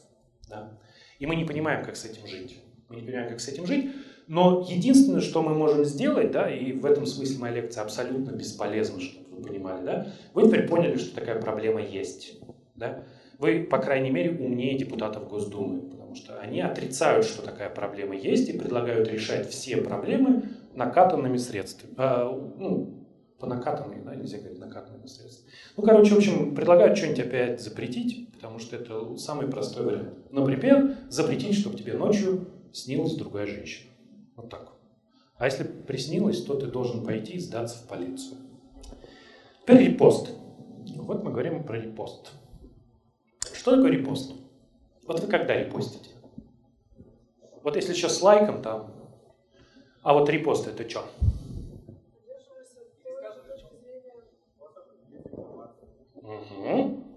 [0.48, 0.78] Да?
[1.18, 2.62] И мы не понимаем, как с этим жить.
[2.88, 3.90] Мы не понимаем, как с этим жить.
[4.28, 9.02] Но единственное, что мы можем сделать, да, и в этом смысле моя лекция абсолютно бесполезна,
[9.02, 12.40] чтобы вы понимали, да, вы теперь поняли, что такая проблема есть.
[12.76, 13.06] Да?
[13.40, 18.50] Вы, по крайней мере, умнее депутатов Госдумы, потому что они отрицают, что такая проблема есть,
[18.50, 20.44] и предлагают решать все проблемы
[20.76, 21.94] накатанными средствами.
[21.98, 23.08] А, ну,
[23.40, 25.54] по накатанной, да, нельзя говорить накатанными средствами.
[25.78, 30.32] Ну, короче, в общем, предлагают что-нибудь опять запретить, потому что это самый простой вариант.
[30.32, 33.90] Например, запретить, чтобы тебе ночью снилась другая женщина.
[34.36, 34.74] Вот так.
[35.38, 38.38] А если приснилось, то ты должен пойти и сдаться в полицию.
[39.62, 39.98] Теперь.
[39.98, 42.34] Вот мы говорим про репост.
[43.60, 44.32] Что такое репост?
[45.06, 46.12] Вот вы когда репостите?
[47.62, 48.90] Вот если еще с лайком там,
[50.02, 51.06] а вот репост это что?
[56.22, 57.09] Угу.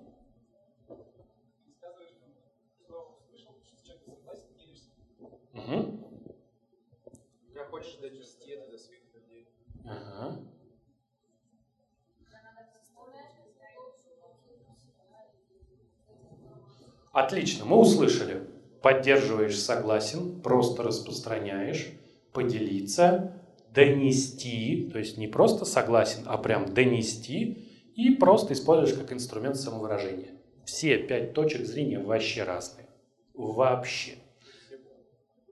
[17.13, 18.43] Отлично, мы услышали.
[18.83, 21.89] Поддерживаешь, согласен, просто распространяешь,
[22.33, 23.35] поделиться,
[23.73, 30.31] донести, то есть не просто согласен, а прям донести, и просто используешь как инструмент самовыражения.
[30.65, 32.87] Все пять точек зрения вообще разные.
[33.35, 34.15] Вообще.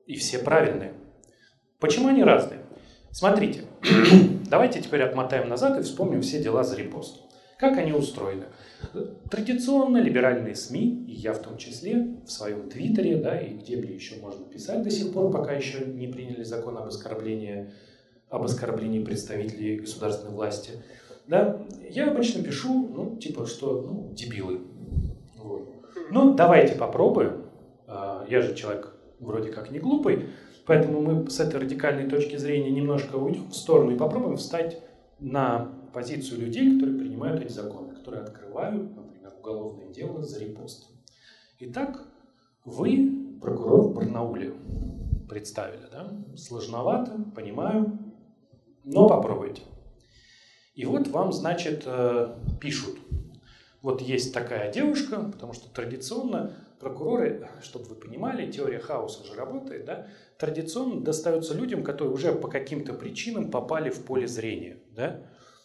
[0.07, 0.95] И все правильные.
[1.79, 2.61] Почему они разные?
[3.11, 3.65] Смотрите,
[4.49, 7.21] давайте теперь отмотаем назад и вспомним все дела за репост.
[7.59, 8.47] Как они устроены?
[9.31, 13.95] Традиционно либеральные СМИ, и я в том числе, в своем твиттере, да, и где мне
[13.95, 17.71] еще можно писать до сих пор, пока еще не приняли закон об оскорблении,
[18.29, 20.73] об оскорблении представителей государственной власти,
[21.27, 24.63] да, я обычно пишу, ну, типа, что, ну, дебилы.
[25.37, 25.69] Вот.
[26.11, 27.45] Ну, давайте попробуем.
[27.87, 30.27] А, я же человек вроде как не глупый,
[30.67, 34.83] поэтому мы с этой радикальной точки зрения немножко уйдем в сторону и попробуем встать
[35.21, 40.89] на позицию людей, которые принимают эти законы, которые открывают, например, уголовное дело за репост.
[41.59, 42.07] Итак,
[42.65, 44.55] вы прокурор в Барнауле
[45.29, 46.11] представили, да?
[46.37, 47.99] Сложновато, понимаю,
[48.85, 49.63] но попробуйте.
[50.75, 52.99] И вот вам, значит, э, пишут.
[53.83, 59.85] Вот есть такая девушка, потому что традиционно прокуроры, чтобы вы понимали, теория хаоса же работает,
[59.85, 60.07] да,
[60.39, 65.21] традиционно достаются людям, которые уже по каким-то причинам попали в поле зрения, да.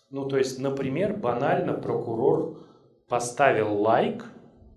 [0.09, 2.65] Ну, то есть, например, банально прокурор
[3.07, 4.25] поставил лайк,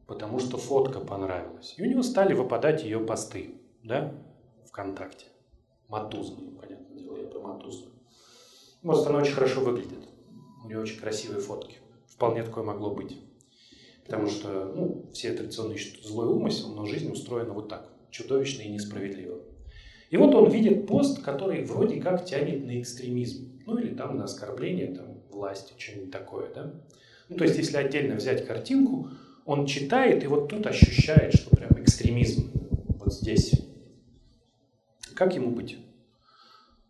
[0.07, 1.75] потому что фотка понравилась.
[1.77, 4.15] И у него стали выпадать ее посты, да,
[4.67, 5.27] ВКонтакте.
[5.89, 7.93] Матузные, понятное дело, я про матузную.
[8.83, 10.09] Может, она очень хорошо выглядит.
[10.65, 11.77] У нее очень красивые фотки.
[12.07, 13.19] Вполне такое могло быть.
[14.05, 18.71] Потому что ну, все традиционно ищут злой умысел, но жизнь устроена вот так, чудовищно и
[18.71, 19.43] несправедливо.
[20.11, 23.61] И вот он видит пост, который вроде как тянет на экстремизм.
[23.67, 26.53] Ну или там на оскорбление там, власти, что-нибудь такое.
[26.55, 26.75] Да?
[27.29, 29.11] Ну, то есть, если отдельно взять картинку,
[29.45, 32.51] он читает и вот тут ощущает, что прям экстремизм
[32.99, 33.53] вот здесь.
[35.15, 35.79] Как ему быть?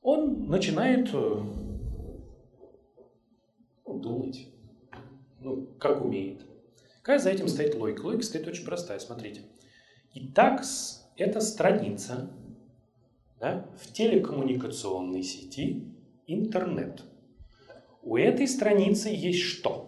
[0.03, 1.43] Он начинает э,
[3.87, 4.49] думать,
[5.41, 6.43] ну, как умеет.
[7.03, 8.03] Какая за этим стоит логика?
[8.03, 9.43] Логика стоит очень простая, смотрите.
[10.15, 10.63] Итак,
[11.17, 12.31] это страница
[13.41, 15.85] да, в телекоммуникационной сети
[16.27, 17.03] интернет.
[18.09, 19.87] У этой страницы есть что?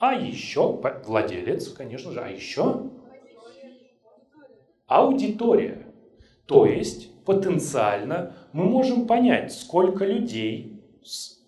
[0.00, 2.90] А еще, владелец, конечно же, а еще
[4.88, 5.86] аудитория.
[6.46, 11.44] То есть потенциально мы можем понять, сколько людей с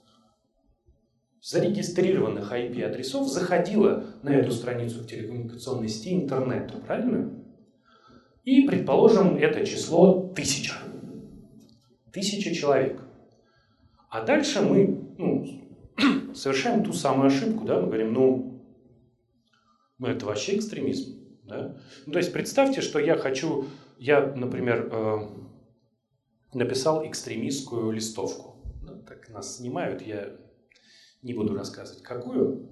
[1.42, 7.32] зарегистрированных IP-адресов заходило на эту страницу в телекоммуникационной сети интернета, правильно?
[8.44, 10.74] И, предположим, это число тысяча.
[12.12, 13.09] Тысяча человек.
[14.10, 15.46] А дальше мы ну,
[16.34, 18.64] совершаем ту самую ошибку, да, мы говорим, ну,
[19.98, 21.16] ну это вообще экстремизм.
[21.44, 21.76] Да?
[22.06, 23.66] Ну, то есть представьте, что я хочу,
[23.98, 25.18] я, например, э,
[26.54, 28.56] написал экстремистскую листовку.
[28.82, 30.36] Ну, так нас снимают, я
[31.22, 32.68] не буду рассказывать, какую.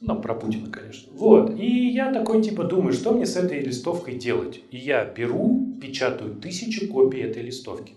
[0.00, 1.12] Ну, про Путина, конечно.
[1.12, 1.54] Вот.
[1.58, 4.60] И я такой, типа, думаю, что мне с этой листовкой делать?
[4.70, 7.94] И я беру, печатаю тысячу копий этой листовки.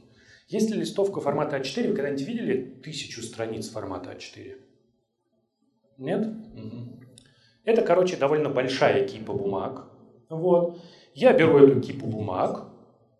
[0.47, 1.89] Есть ли листовка формата А4?
[1.89, 4.57] Вы когда-нибудь видели тысячу страниц формата А4?
[5.97, 6.27] Нет?
[6.27, 7.05] Угу.
[7.63, 9.89] Это, короче, довольно большая кипа бумаг.
[10.29, 10.79] Вот.
[11.13, 12.67] Я беру эту кипу бумаг,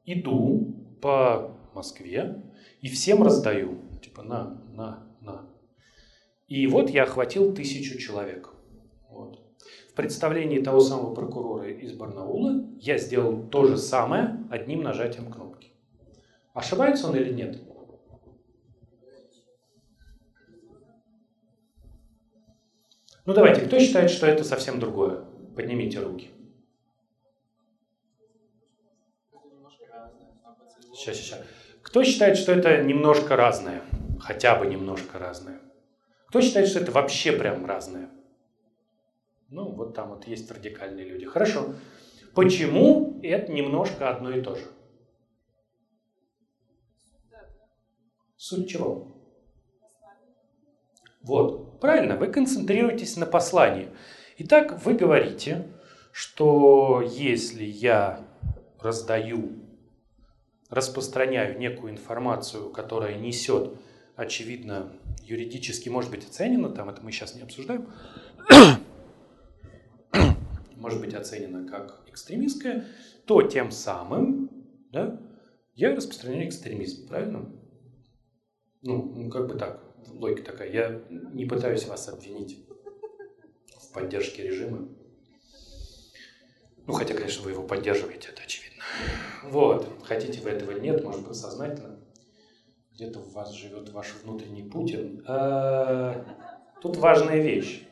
[0.06, 2.44] иду по Москве
[2.82, 3.80] и всем раздаю.
[4.04, 5.50] Типа на, на, на.
[6.48, 8.54] И вот я охватил тысячу человек.
[9.10, 9.40] Вот.
[9.90, 15.72] В представлении того самого прокурора из Барнаула я сделал то же самое одним нажатием кнопки.
[16.56, 17.58] Ошибается он или нет?
[23.26, 25.26] Ну давайте, кто считает, что это совсем другое?
[25.54, 26.32] Поднимите руки.
[30.94, 31.42] Сейчас, сейчас.
[31.82, 33.82] Кто считает, что это немножко разное?
[34.22, 35.60] Хотя бы немножко разное.
[36.28, 38.10] Кто считает, что это вообще прям разное?
[39.50, 41.26] Ну, вот там вот есть радикальные люди.
[41.26, 41.76] Хорошо.
[42.34, 44.66] Почему это немножко одно и то же?
[48.68, 49.12] Чего?
[51.22, 53.90] Вот, правильно, вы концентрируетесь на послании.
[54.38, 55.68] Итак, вы говорите,
[56.12, 58.24] что если я
[58.80, 59.54] раздаю,
[60.70, 63.74] распространяю некую информацию, которая несет,
[64.16, 64.92] очевидно,
[65.24, 67.90] юридически может быть оценена, там это мы сейчас не обсуждаем,
[70.76, 72.86] может быть оценена как экстремистская,
[73.26, 74.52] то тем самым
[74.92, 75.20] да,
[75.74, 77.52] я распространяю экстремизм, правильно?
[78.86, 79.82] Ну, как бы так,
[80.14, 80.72] логика такая.
[80.72, 82.64] Я не пытаюсь вас обвинить
[83.80, 84.88] в поддержке режима.
[86.86, 88.84] Ну, хотя, конечно, вы его поддерживаете, это очевидно.
[89.46, 89.90] Вот.
[90.04, 92.00] Хотите вы этого или нет, может быть, сознательно.
[92.94, 95.24] Где-то в вас живет ваш внутренний Путин.
[95.28, 96.24] А,
[96.80, 97.88] тут важная вещь.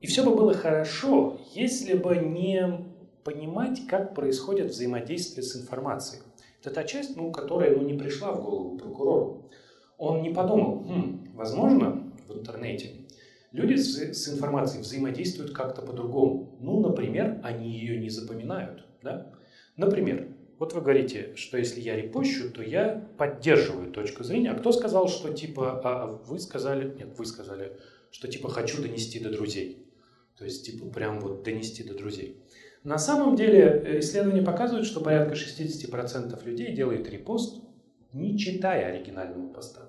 [0.00, 2.86] И все бы было хорошо, если бы не
[3.24, 6.22] понимать, как происходит взаимодействие с информацией.
[6.64, 9.50] Это та часть, ну, которая ну, не пришла в голову прокурору.
[9.98, 13.04] Он не подумал, хм, возможно, в интернете
[13.52, 16.56] люди с, с информацией взаимодействуют как-то по-другому.
[16.60, 18.86] Ну, например, они ее не запоминают.
[19.02, 19.32] Да?
[19.76, 20.26] Например,
[20.58, 24.52] вот вы говорите, что если я репощу, то я поддерживаю точку зрения.
[24.52, 27.76] А кто сказал, что типа, а, а вы сказали, нет, вы сказали,
[28.10, 29.86] что типа хочу донести до друзей.
[30.38, 32.42] То есть типа прям вот донести до друзей.
[32.84, 37.62] На самом деле э, исследования показывают, что порядка 60% людей делает репост,
[38.12, 39.80] не читая оригинального поста.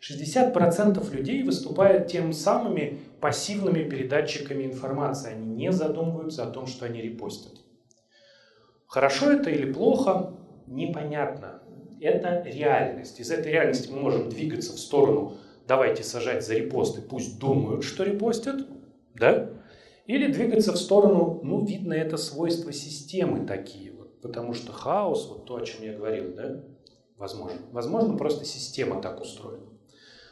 [0.00, 5.32] 60% людей выступают тем самыми пассивными передатчиками информации.
[5.32, 7.54] Они не задумываются о том, что они репостят.
[8.86, 10.32] Хорошо это или плохо,
[10.68, 11.60] непонятно.
[12.00, 13.18] Это реальность.
[13.18, 15.36] Из этой реальности мы можем двигаться в сторону
[15.66, 18.66] «давайте сажать за репосты, пусть думают, что репостят»,
[19.14, 19.50] да?
[20.10, 25.46] Или двигаться в сторону, ну, видно, это свойства системы такие, вот, потому что хаос, вот
[25.46, 26.64] то, о чем я говорил, да,
[27.16, 27.60] возможно.
[27.70, 29.68] Возможно, просто система так устроена.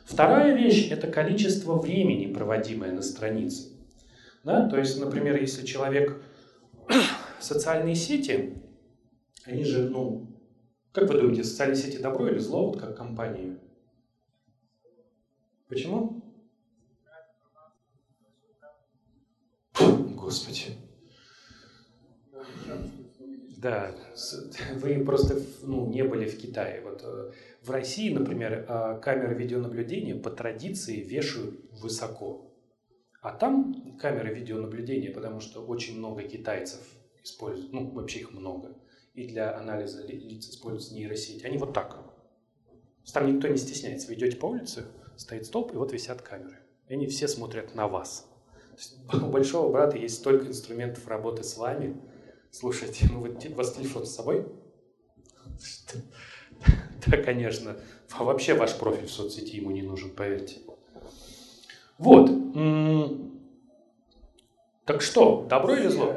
[0.05, 3.69] Вторая вещь– это количество времени, проводимое на странице.
[4.43, 4.69] Да?
[4.69, 6.21] То есть, например, если человек
[7.39, 8.55] социальные сети,
[9.45, 10.27] они же, ну,
[10.91, 13.57] как вы думаете, социальные сети добро или зло, вот как компании?
[15.69, 16.28] Почему?
[20.29, 20.77] Господи.
[23.57, 23.95] Да,
[24.75, 26.83] вы просто ну, не были в Китае.
[26.83, 32.55] Вот э, в России, например, э, камеры видеонаблюдения по традиции вешают высоко.
[33.23, 36.81] А там камеры видеонаблюдения, потому что очень много китайцев
[37.25, 38.77] используют, ну, вообще их много.
[39.15, 41.47] И для анализа лиц используются нейросети.
[41.47, 41.99] Они вот так.
[43.15, 44.09] Там никто не стесняется.
[44.09, 44.85] Вы идете по улице,
[45.17, 46.59] стоит столб, и вот висят камеры.
[46.87, 48.28] И они все смотрят на вас.
[49.13, 51.97] У большого брата есть столько инструментов работы с вами.
[52.51, 54.47] Слушайте, ну вот у вас телефон с собой?
[57.07, 57.77] Да, конечно.
[58.11, 60.59] А вообще ваш профиль в соцсети ему не нужен, поверьте.
[61.97, 62.31] Вот.
[64.85, 66.15] Так что, добро или зло?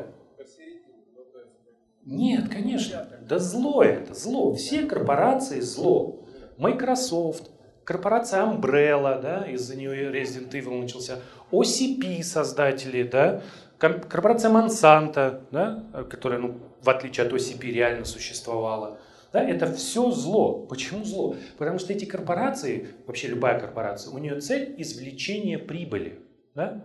[2.03, 3.07] Нет, конечно.
[3.22, 4.53] Да зло это, зло.
[4.55, 6.26] Все корпорации зло.
[6.57, 7.51] Microsoft,
[7.84, 11.20] корпорация Umbrella, да, из-за нее Resident Evil начался.
[11.51, 13.41] OCP создатели, да,
[13.77, 18.99] корпорация Monsanto, да, которая, ну, в отличие от OCP, реально существовала.
[19.33, 20.65] Да, это все зло.
[20.69, 21.35] Почему зло?
[21.57, 26.19] Потому что эти корпорации, вообще любая корпорация, у нее цель извлечение прибыли.
[26.53, 26.83] Да?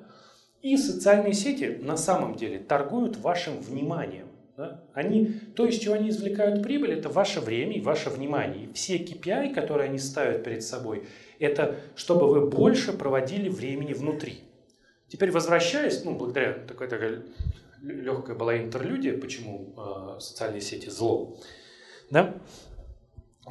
[0.62, 4.28] И социальные сети на самом деле торгуют вашим вниманием.
[4.56, 4.84] Да?
[4.94, 8.66] Они, то, из чего они извлекают прибыль, это ваше время и ваше внимание.
[8.66, 11.04] И все KPI, которые они ставят перед собой,
[11.40, 14.40] это чтобы вы больше проводили времени внутри.
[15.08, 17.22] Теперь возвращаясь, ну, благодаря такой, такой
[17.82, 21.36] легкая была интерлюдия, почему э, социальные сети зло.
[22.10, 22.34] Да?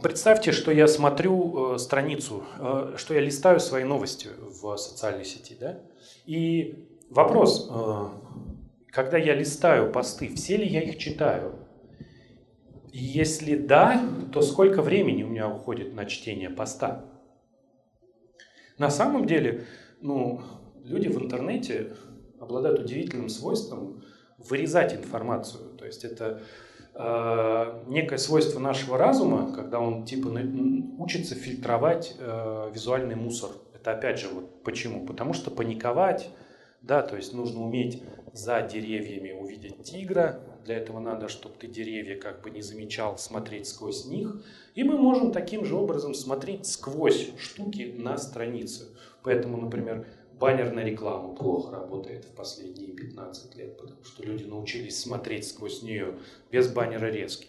[0.01, 5.55] Представьте, что я смотрю э, страницу, э, что я листаю свои новости в социальной сети.
[5.57, 5.79] Да?
[6.25, 8.07] И вопрос, э,
[8.87, 11.55] когда я листаю посты, все ли я их читаю?
[12.91, 17.05] И если да, то сколько времени у меня уходит на чтение поста?
[18.77, 19.65] На самом деле,
[20.01, 20.41] ну,
[20.85, 21.93] люди в интернете
[22.39, 24.03] обладают удивительным свойством
[24.37, 25.69] вырезать информацию.
[25.77, 26.41] То есть это
[26.93, 30.29] э, некое свойство нашего разума, когда он типа
[30.97, 33.51] учится фильтровать э, визуальный мусор.
[33.73, 35.05] Это опять же вот почему?
[35.05, 36.29] Потому что паниковать,
[36.81, 40.39] да, то есть нужно уметь за деревьями увидеть тигра.
[40.65, 44.43] Для этого надо, чтобы ты деревья как бы не замечал, смотреть сквозь них.
[44.73, 48.87] И мы можем таким же образом смотреть сквозь штуки на странице.
[49.23, 50.05] Поэтому, например,
[50.39, 56.17] баннерная реклама плохо работает в последние 15 лет, потому что люди научились смотреть сквозь нее
[56.51, 57.47] без баннера резки.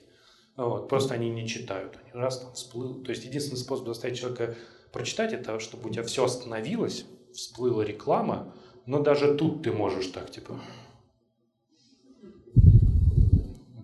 [0.56, 1.98] Вот, просто они не читают.
[2.02, 3.02] Они раз там всплыл.
[3.02, 4.56] То есть единственный способ заставить человека
[4.92, 8.54] прочитать, это чтобы у тебя все остановилось, всплыла реклама,
[8.86, 10.60] но даже тут ты можешь так, типа...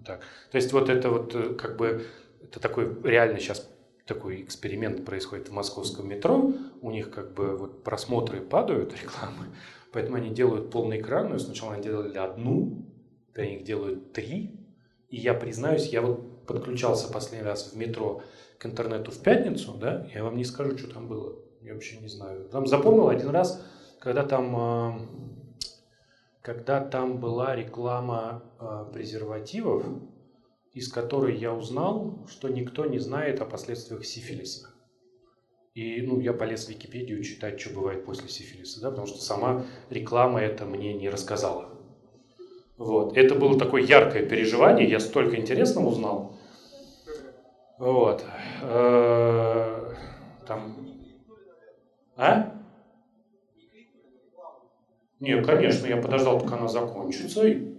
[0.05, 0.23] Так.
[0.51, 2.05] То есть вот это вот э, как бы,
[2.43, 3.69] это такой реально сейчас
[4.07, 6.53] такой эксперимент происходит в московском метро.
[6.81, 9.47] У них как бы вот просмотры падают рекламы,
[9.93, 11.31] поэтому они делают полный экран.
[11.31, 12.85] Но сначала они делали одну,
[13.35, 14.59] они их делают три.
[15.09, 18.23] И я признаюсь, я вот подключался последний раз в метро
[18.59, 21.37] к интернету в пятницу, да, я вам не скажу, что там было.
[21.61, 22.49] Я вообще не знаю.
[22.49, 23.65] Там запомнил один раз,
[24.01, 25.01] когда там, а,
[26.43, 29.85] когда там была реклама а, презервативов,
[30.73, 34.71] из которой я узнал, что никто не знает о последствиях сифилиса.
[35.75, 39.65] И ну, я полез в Википедию читать, что бывает после сифилиса, да, потому что сама
[39.91, 41.69] реклама это мне не рассказала.
[42.77, 43.17] Вот.
[43.17, 46.37] Это было такое яркое переживание, я столько интересного узнал.
[47.79, 48.25] Вот.
[48.63, 49.95] Э,
[50.47, 50.77] там.
[52.17, 52.55] А?
[55.21, 57.72] Нет, конечно, я подождал, пока она закончится, и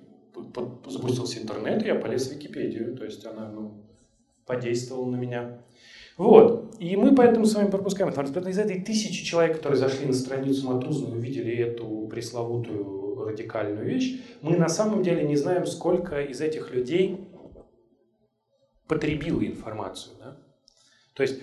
[0.87, 2.95] запустился интернет, и я полез в Википедию.
[2.95, 3.83] То есть она ну,
[4.45, 5.59] подействовала на меня.
[6.17, 6.75] Вот.
[6.79, 8.47] И мы поэтому с вами пропускаем информацию.
[8.49, 14.21] Из этой тысячи человек, которые зашли на страницу Матузна и увидели эту пресловутую радикальную вещь,
[14.41, 17.27] мы на самом деле не знаем, сколько из этих людей
[18.87, 20.15] потребило информацию.
[20.19, 20.37] Да?
[21.13, 21.39] То есть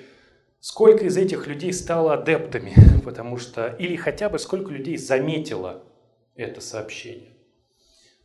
[0.61, 5.83] сколько из этих людей стало адептами, потому что, или хотя бы сколько людей заметило
[6.37, 7.31] это сообщение.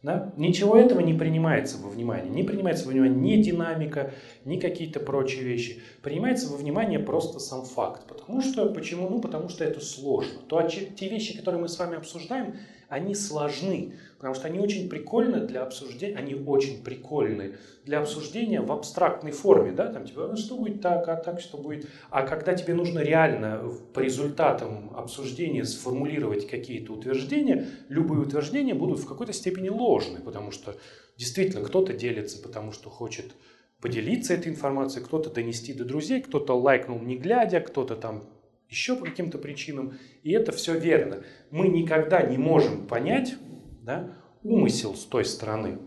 [0.06, 0.32] Да?
[0.38, 2.30] Ничего этого не принимается во внимание.
[2.30, 4.12] Не принимается во внимание ни динамика,
[4.46, 5.82] ни какие-то прочие вещи.
[6.04, 8.06] Принимается во внимание просто сам факт.
[8.08, 9.10] Потому что, почему?
[9.10, 10.42] Ну, потому что это сложно.
[10.48, 12.54] То, те вещи, которые мы с вами обсуждаем,
[12.96, 18.72] они сложны, потому что они очень прикольны для обсуждения, они очень прикольны для обсуждения в
[18.72, 22.54] абстрактной форме, да, там типа, ну, что будет так, а так что будет, а когда
[22.54, 29.68] тебе нужно реально по результатам обсуждения сформулировать какие-то утверждения, любые утверждения будут в какой-то степени
[29.68, 30.76] ложны, потому что
[31.18, 33.36] действительно кто-то делится, потому что хочет
[33.82, 38.30] поделиться этой информацией, кто-то донести до друзей, кто-то лайкнул не глядя, кто-то там
[38.70, 39.98] еще по каким-то причинам.
[40.24, 41.24] И это все верно.
[41.52, 43.36] Мы никогда не можем понять
[43.84, 44.14] да,
[44.44, 45.80] умысел с той стороны.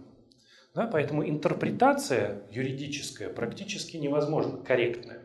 [0.74, 5.22] Да, поэтому интерпретация юридическая практически невозможна, корректная.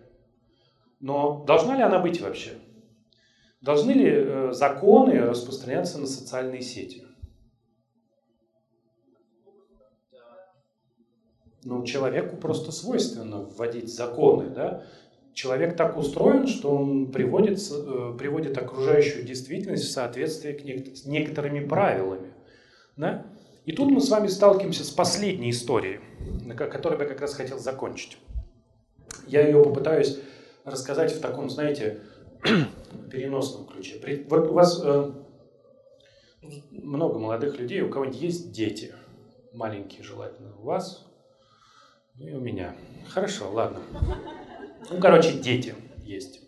[0.99, 2.53] Но должна ли она быть вообще?
[3.61, 7.05] Должны ли э, законы распространяться на социальные сети?
[11.65, 14.85] Ну, человеку просто свойственно вводить законы, да?
[15.33, 22.33] Человек так устроен, что он приводит, э, приводит окружающую действительность в соответствие с некоторыми правилами.
[22.95, 23.25] Да?
[23.65, 25.99] И тут мы с вами сталкиваемся с последней историей,
[26.43, 28.17] на которой я как раз хотел закончить.
[29.27, 30.19] Я ее попытаюсь
[30.65, 32.01] рассказать в таком, знаете,
[33.11, 33.99] переносном ключе.
[34.29, 35.11] Вот у вас э,
[36.71, 38.93] много молодых людей, у кого-нибудь есть дети,
[39.53, 40.53] маленькие желательно.
[40.59, 41.05] У вас
[42.19, 42.75] и у меня.
[43.09, 43.79] Хорошо, ладно.
[44.89, 46.41] Ну, короче, дети есть.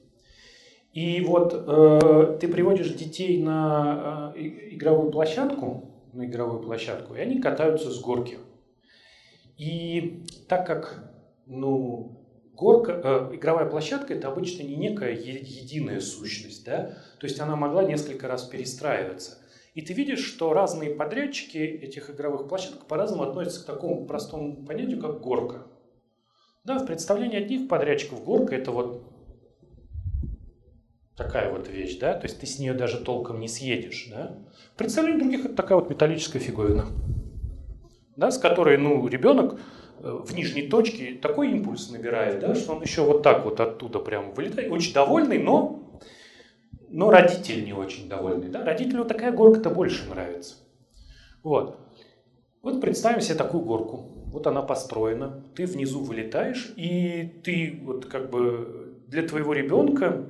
[0.93, 4.39] И вот э, ты приводишь детей на э,
[4.71, 8.37] игровую площадку, на игровую площадку, и они катаются с горки.
[9.57, 11.11] И так как,
[11.45, 17.57] ну, горка, э, игровая площадка это обычно не некая единая сущность, да, то есть она
[17.57, 19.37] могла несколько раз перестраиваться.
[19.73, 25.01] И ты видишь, что разные подрядчики этих игровых площадок по-разному относятся к такому простому понятию,
[25.01, 25.67] как горка.
[26.65, 29.03] Да, в представлении одних подрядчиков горка это вот
[31.15, 34.35] такая вот вещь, да, то есть ты с нее даже толком не съедешь, да.
[34.73, 36.87] В представлении других это такая вот металлическая фиговина,
[38.15, 39.59] да, с которой, ну, ребенок
[39.99, 43.99] э, в нижней точке такой импульс набирает, да, что он еще вот так вот оттуда
[43.99, 45.99] прям вылетает, очень довольный, но,
[46.89, 50.55] но родитель не очень довольный, да, родителю такая горка-то больше нравится.
[51.43, 51.79] Вот.
[52.63, 58.29] Вот представим себе такую горку вот она построена, ты внизу вылетаешь, и ты вот как
[58.29, 60.29] бы для твоего ребенка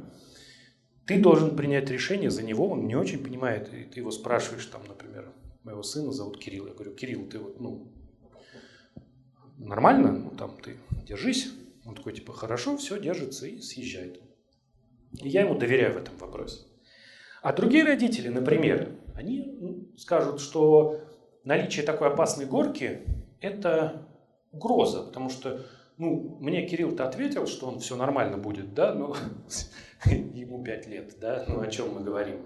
[1.08, 4.84] ты должен принять решение за него, он не очень понимает, и ты его спрашиваешь, там,
[4.88, 5.32] например,
[5.64, 7.92] моего сына зовут Кирилл, я говорю, Кирилл, ты вот, ну,
[9.58, 10.78] нормально, ну, там, ты
[11.08, 11.52] держись,
[11.84, 14.22] он такой, типа, хорошо, все, держится и съезжает.
[15.14, 16.62] И я ему доверяю в этом вопросе.
[17.42, 21.02] А другие родители, например, они ну, скажут, что
[21.44, 23.02] наличие такой опасной горки
[23.42, 24.08] это
[24.52, 25.62] угроза, потому что
[25.98, 29.16] ну, мне Кирилл-то ответил, что он все нормально будет, да, но
[30.06, 32.46] ему 5 лет, да, ну о чем мы говорим?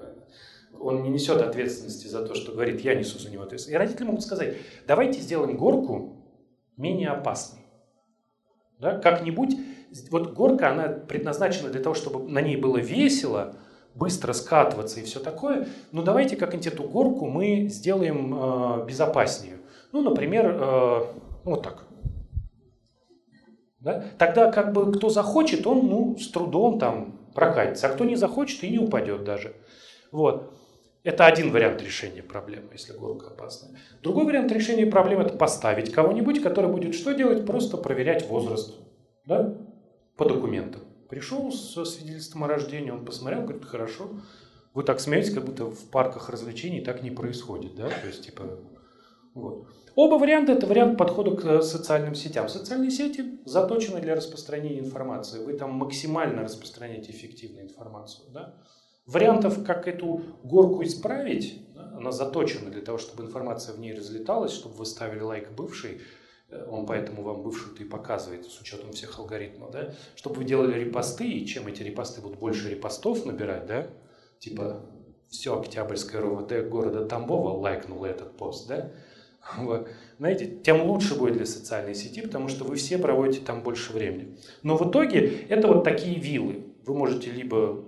[0.79, 3.75] Он не несет ответственности за то, что говорит, я несу за него ответственность.
[3.75, 6.15] И родители могут сказать, давайте сделаем горку
[6.77, 7.61] менее опасной.
[8.77, 9.55] Да, как-нибудь,
[10.09, 13.55] вот горка, она предназначена для того, чтобы на ней было весело,
[13.95, 19.59] быстро скатываться и все такое, но давайте как-нибудь эту горку мы сделаем э, безопаснее.
[19.91, 21.05] Ну, например, э,
[21.43, 21.85] вот так.
[23.79, 24.03] Да?
[24.17, 28.63] Тогда как бы кто захочет, он ну, с трудом там прокатится, а кто не захочет
[28.63, 29.55] и не упадет даже.
[30.11, 30.53] Вот.
[31.03, 33.79] Это один вариант решения проблемы, если горка опасная.
[34.03, 37.45] Другой вариант решения проблемы– это поставить кого-нибудь, который будет что делать?
[37.45, 38.75] Просто проверять возраст
[39.25, 39.55] да?
[40.17, 40.81] по документам.
[41.07, 44.09] Пришел со свидетельством о рождении, он посмотрел, говорит, хорошо.
[44.73, 47.75] Вы так смеетесь, как будто в парках развлечений так не происходит.
[47.75, 47.89] Да?
[47.89, 48.59] То есть, типа,
[49.34, 49.67] вот.
[49.95, 52.47] Оба варианта– это вариант подхода к э, социальным сетям.
[52.47, 55.43] Социальные сети заточены для распространения информации.
[55.43, 58.30] Вы там максимально распространяете эффективную информацию.
[58.32, 58.55] Да?
[59.05, 64.75] Вариантов, как эту горку исправить, она заточена для того, чтобы информация в ней разлеталась, чтобы
[64.75, 66.01] вы ставили лайк бывший,
[66.49, 70.80] э, он поэтому вам бывшую-то и показывает с учетом всех алгоритмов, да, чтобы вы делали
[70.80, 73.88] репосты, и чем эти репосты будут больше репостов набирать, да,
[74.39, 74.86] типа
[75.27, 78.91] все Октябрьское РОВД города Тамбова лайкнуло этот пост, да,
[79.57, 79.89] вот.
[80.17, 84.37] знаете, тем лучше будет для социальной сети, потому что вы все проводите там больше времени.
[84.63, 86.63] Но в итоге это вот такие вилы.
[86.85, 87.83] Вы можете либо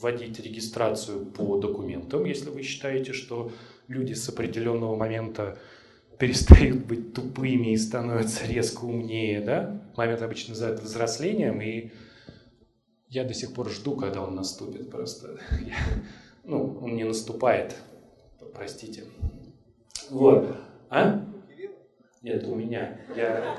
[0.00, 3.52] вводить регистрацию по документам, если вы считаете, что
[3.88, 5.58] люди с определенного момента
[6.18, 9.80] перестают быть тупыми и становятся резко умнее, да?
[9.96, 11.90] Момент обычно называют взрослением, и
[13.08, 15.38] я до сих пор жду, когда он наступит просто.
[15.66, 15.76] Я,
[16.44, 17.76] ну, он не наступает,
[18.54, 19.04] простите.
[20.10, 20.56] Вот.
[20.92, 21.24] А?
[22.20, 22.98] Нет, у меня.
[23.16, 23.56] Я,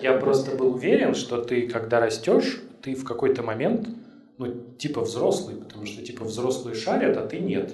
[0.00, 3.88] я просто был уверен, что ты, когда растешь, ты в какой-то момент
[4.36, 7.72] ну, типа взрослый, потому что, типа, взрослые шарят, а ты нет.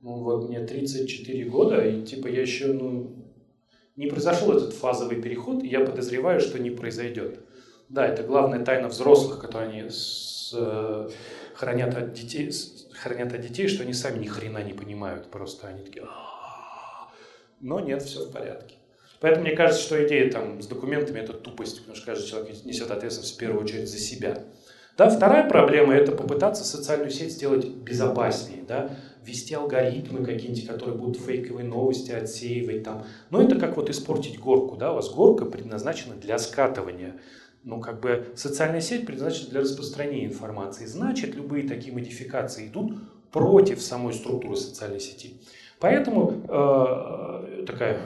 [0.00, 3.14] Ну, вот мне 34 года, и, типа, я еще, ну,
[3.94, 7.40] не произошел этот фазовый переход, и я подозреваю, что не произойдет.
[7.88, 11.08] Да, это главная тайна взрослых, которые они с, э,
[11.54, 15.30] хранят, от детей, с, хранят от детей, что они сами ни хрена не понимают.
[15.30, 16.04] Просто они такие...
[17.60, 18.76] Но нет, все в порядке.
[19.20, 22.90] Поэтому мне кажется, что идея там с документами это тупость, потому что каждый человек несет
[22.90, 24.44] ответственность в первую очередь за себя.
[24.96, 28.90] Да, вторая проблема– это попытаться социальную сеть сделать безопаснее, да,
[29.24, 33.04] ввести алгоритмы какие-нибудь, которые будут фейковые новости отсеивать там.
[33.30, 37.20] Но это как вот испортить горку, да, у вас горка предназначена для скатывания.
[37.62, 40.86] Ну, как бы социальная сеть предназначена для распространения информации.
[40.86, 42.92] Значит, любые такие модификации идут
[43.30, 45.34] против самой структуры социальной сети.
[45.80, 48.00] Поэтому э, такая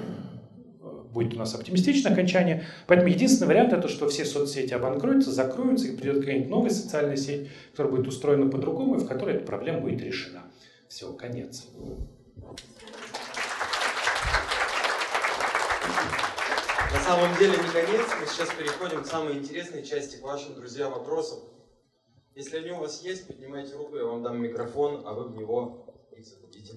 [1.13, 2.65] будет у нас оптимистичное окончание.
[2.87, 7.51] Поэтому единственный вариант это, что все соцсети обанкроются, закроются, и придет какая-нибудь новая социальная сеть,
[7.71, 10.43] которая будет устроена по-другому, и в которой эта проблема будет решена.
[10.89, 11.69] Все, конец.
[16.93, 20.89] На самом деле не конец, мы сейчас переходим к самой интересной части, к вашим, друзья,
[20.89, 21.41] вопросам.
[22.35, 25.87] Если они у вас есть, поднимайте руку, я вам дам микрофон, а вы в него
[26.17, 26.75] их зададите.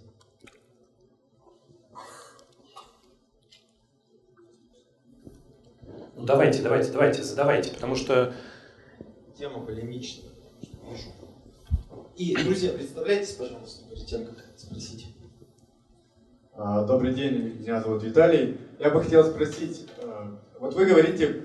[5.87, 8.33] Ну давайте, давайте, давайте, задавайте, потому что...
[9.37, 10.31] Тема полемичная,
[10.89, 11.09] вижу.
[12.15, 15.13] И, друзья, представляйтесь, пожалуйста, перед тем, как спросить.
[16.53, 18.57] А, добрый день, меня зовут Виталий.
[18.79, 21.43] Я бы хотел спросить, а, вот вы говорите,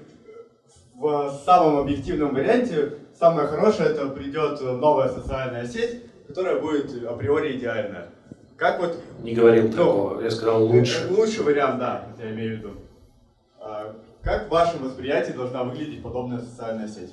[0.95, 8.11] в самом объективном варианте самое хорошее это придет новая социальная сеть, которая будет априори идеальная.
[8.57, 8.97] Как вот...
[9.23, 11.09] Не говорил ну, такого, я сказал лучше.
[11.11, 12.71] Лучший вариант, да, я имею в виду.
[14.23, 17.11] Как в вашем восприятии должна выглядеть подобная социальная сеть?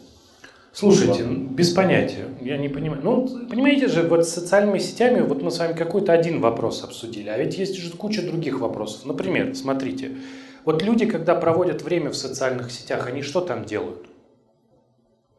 [0.74, 3.02] Слушайте, без понятия, я не понимаю.
[3.04, 7.30] Ну, понимаете же, вот с социальными сетями, вот мы с вами какой-то один вопрос обсудили,
[7.30, 9.06] а ведь есть же куча других вопросов.
[9.06, 10.18] Например, смотрите,
[10.66, 14.06] вот люди, когда проводят время в социальных сетях, они что там делают?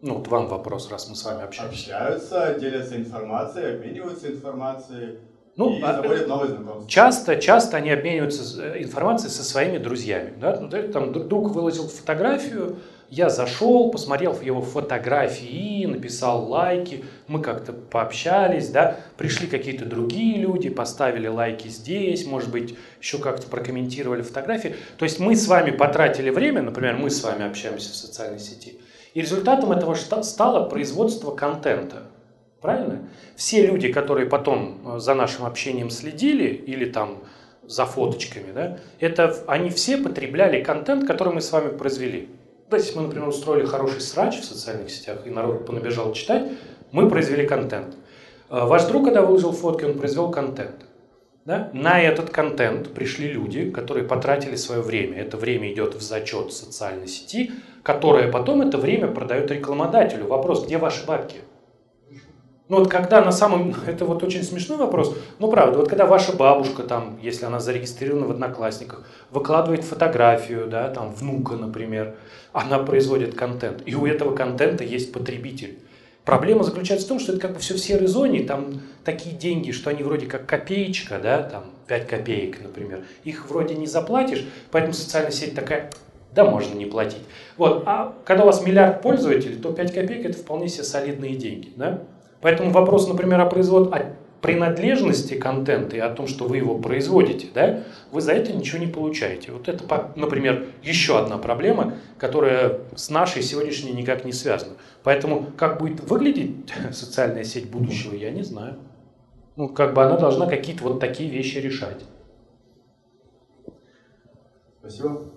[0.01, 1.97] Ну, вот вам вопрос, раз мы с вами общаемся.
[1.97, 5.19] Общаются, делятся информацией, обмениваются информацией,
[5.59, 6.03] ну, а.
[6.87, 10.33] Часто, часто они обмениваются э, информацией со своими друзьями.
[10.41, 10.57] Да?
[10.61, 12.77] Ну, там друг выложил фотографию,
[13.11, 20.69] я зашел, посмотрел его фотографии, написал лайки, мы как-то пообщались, да, пришли какие-то другие люди,
[20.69, 24.77] поставили лайки здесь, может быть, еще как-то прокомментировали фотографии.
[24.97, 28.79] То есть мы с вами потратили время, например, мы с вами общаемся в социальной сети,
[29.13, 32.05] и результатом этого стало производство контента.
[32.61, 33.09] Правильно?
[33.37, 37.19] Все люди, которые потом э, за нашим общением следили или там
[37.65, 42.29] за фоточками, да, это они все потребляли контент, который мы с вами произвели.
[42.71, 46.51] То есть, мы, например, устроили хороший срач в социальных сетях, и народ понабежал читать,
[46.91, 47.95] мы произвели контент.
[48.51, 50.85] Э, ваш друг, когда выложил фотки, он произвел контент.
[51.45, 51.71] Да?
[51.73, 55.19] На этот контент пришли люди, которые потратили свое время.
[55.19, 57.53] Это время идет в зачет социальной сети,
[57.83, 60.27] которая потом это время продает рекламодателю.
[60.27, 61.37] Вопрос, где ваши бабки?
[62.69, 63.75] Ну вот когда на самом...
[63.87, 65.17] Это вот очень смешной вопрос.
[65.39, 70.89] Ну правда, вот когда ваша бабушка там, если она зарегистрирована в Одноклассниках, выкладывает фотографию, да,
[70.89, 72.17] там внука, например,
[72.53, 73.83] она производит контент.
[73.87, 75.79] И у этого контента есть потребитель.
[76.25, 79.71] Проблема заключается в том, что это как бы все в серой зоне, там такие деньги,
[79.71, 83.03] что они вроде как копеечка, да, там 5 копеек, например.
[83.25, 85.91] Их вроде не заплатишь, поэтому социальная сеть такая,
[86.35, 87.23] да, можно не платить.
[87.57, 91.73] Вот, а когда у вас миллиард пользователей, то 5 копеек это вполне себе солидные деньги,
[91.77, 92.03] да.
[92.41, 93.93] Поэтому вопрос, например, о, производ...
[93.93, 97.83] о принадлежности контента и о том, что вы его производите, да,
[98.13, 99.53] вы за это ничего не получаете.
[99.53, 104.75] Вот это, например, еще одна проблема, которая с нашей сегодняшней никак не связана.
[105.03, 108.79] Поэтому как будет выглядеть социальная сеть будущего, я не знаю.
[109.57, 112.05] Ну, как бы она должна какие-то вот такие вещи решать.
[114.79, 115.33] Спасибо.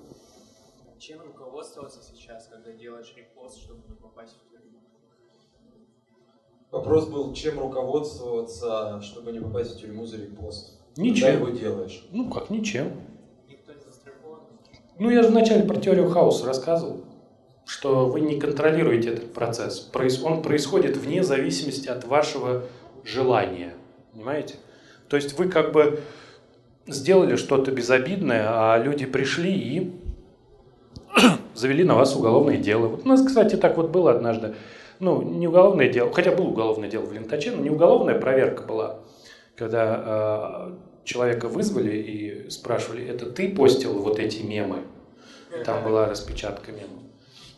[0.99, 3.30] Чем руководствоваться сейчас, когда делаешь репост,
[6.71, 10.79] Вопрос был, чем руководствоваться, чтобы не попасть в тюрьму за репост?
[10.95, 11.27] Ничем.
[11.27, 12.05] Когда его делаешь?
[12.11, 12.93] Ну, как ничем.
[13.49, 14.39] Никто не застрахован?
[14.97, 17.01] Ну, я же вначале про теорию хаоса рассказывал,
[17.65, 19.91] что вы не контролируете этот процесс.
[20.23, 22.63] Он происходит вне зависимости от вашего
[23.03, 23.73] желания.
[24.13, 24.55] Понимаете?
[25.09, 25.99] То есть вы как бы
[26.87, 30.01] сделали что-то безобидное, а люди пришли и
[31.53, 32.87] завели на вас уголовное дело.
[32.87, 34.55] Вот у нас, кстати, так вот было однажды.
[35.01, 38.99] Ну, не уголовное дело, хотя было уголовное дело в Лентаче, но не уголовная проверка была,
[39.55, 40.75] когда э,
[41.05, 44.83] человека вызвали и спрашивали, это ты постил вот эти мемы?
[45.59, 47.01] И там была распечатка мемов.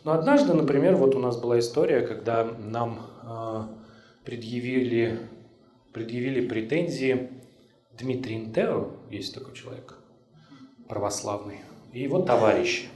[0.04, 3.62] Но однажды, например, вот у нас была история, когда нам э,
[4.24, 5.18] предъявили,
[5.92, 7.28] предъявили претензии
[7.92, 9.98] Дмитрий Интео, есть такой человек,
[10.88, 11.60] православный,
[11.92, 12.86] и его товарищи.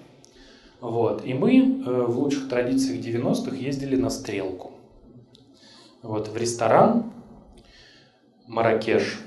[0.80, 1.24] Вот.
[1.24, 4.72] И мы э, в лучших традициях 90-х ездили на стрелку.
[6.02, 7.12] Вот, в ресторан
[8.46, 9.18] Маракеш.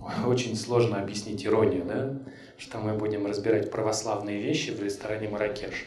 [0.26, 2.18] Очень сложно объяснить иронию, да?
[2.56, 5.86] Что мы будем разбирать православные вещи в ресторане Маракеш.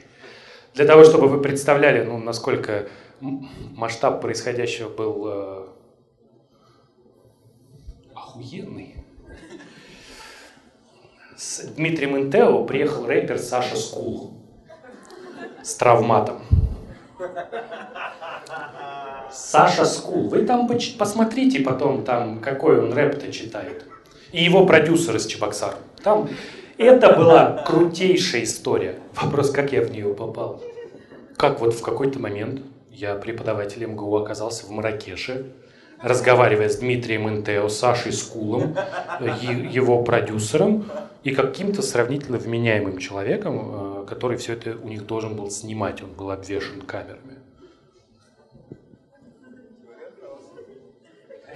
[0.74, 2.90] Для того, чтобы вы представляли, ну, насколько
[3.22, 5.68] масштаб происходящего был э,
[8.14, 8.96] охуенный.
[11.38, 14.45] С Дмитрием Энтео приехал рэпер Саша Скул
[15.66, 16.38] с травматом.
[19.32, 20.30] Саша Скул.
[20.30, 23.86] Вы там посмотрите потом, там, какой он рэп-то читает.
[24.32, 25.76] И его продюсер из Чебоксар.
[26.04, 26.30] Там
[26.78, 29.00] это была крутейшая история.
[29.20, 30.62] Вопрос, как я в нее попал.
[31.36, 32.62] Как вот в какой-то момент
[32.92, 35.52] я преподавателем МГУ оказался в Маракеше,
[36.06, 38.78] разговаривая с Дмитрием Интео, Сашей Скулом,
[39.20, 40.86] его продюсером
[41.24, 46.04] и каким-то сравнительно вменяемым человеком, э, который все это у них должен был снимать.
[46.04, 47.40] Он был обвешен камерами.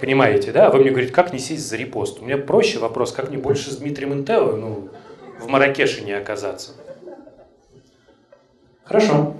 [0.00, 0.70] Понимаете, да?
[0.70, 2.20] Вы мне говорите, как не сесть за репост?
[2.20, 4.88] У меня проще вопрос, как мне больше с Дмитрием Интео ну,
[5.38, 6.72] в Маракеше не оказаться?
[8.82, 9.36] Хорошо.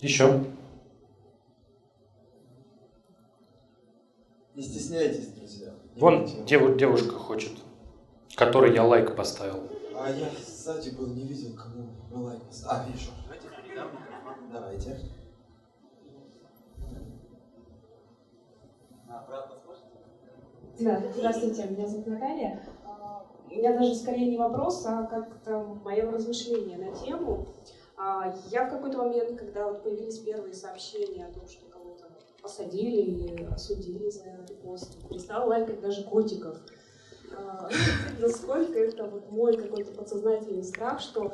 [0.00, 0.40] Еще.
[4.56, 5.74] Не стесняйтесь, друзья.
[5.96, 7.52] Вон дев- девушка хочет,
[8.36, 9.64] которой я лайк поставил.
[9.94, 12.88] А я сзади был, не видел, кому вы лайк поставили.
[12.88, 13.10] А, вижу.
[14.50, 15.10] Давайте сможете?
[20.80, 22.62] Да, здравствуйте, меня зовут Наталья.
[22.84, 27.46] А, У меня даже скорее не вопрос, а как-то мое размышление на тему.
[27.98, 31.66] А, Я в какой-то момент, когда вот появились первые сообщения о том, что
[32.46, 36.56] посадили или осудили за репост, перестала лайкать даже котиков.
[37.36, 37.68] А,
[38.20, 41.32] Насколько это вот мой какой-то подсознательный страх, что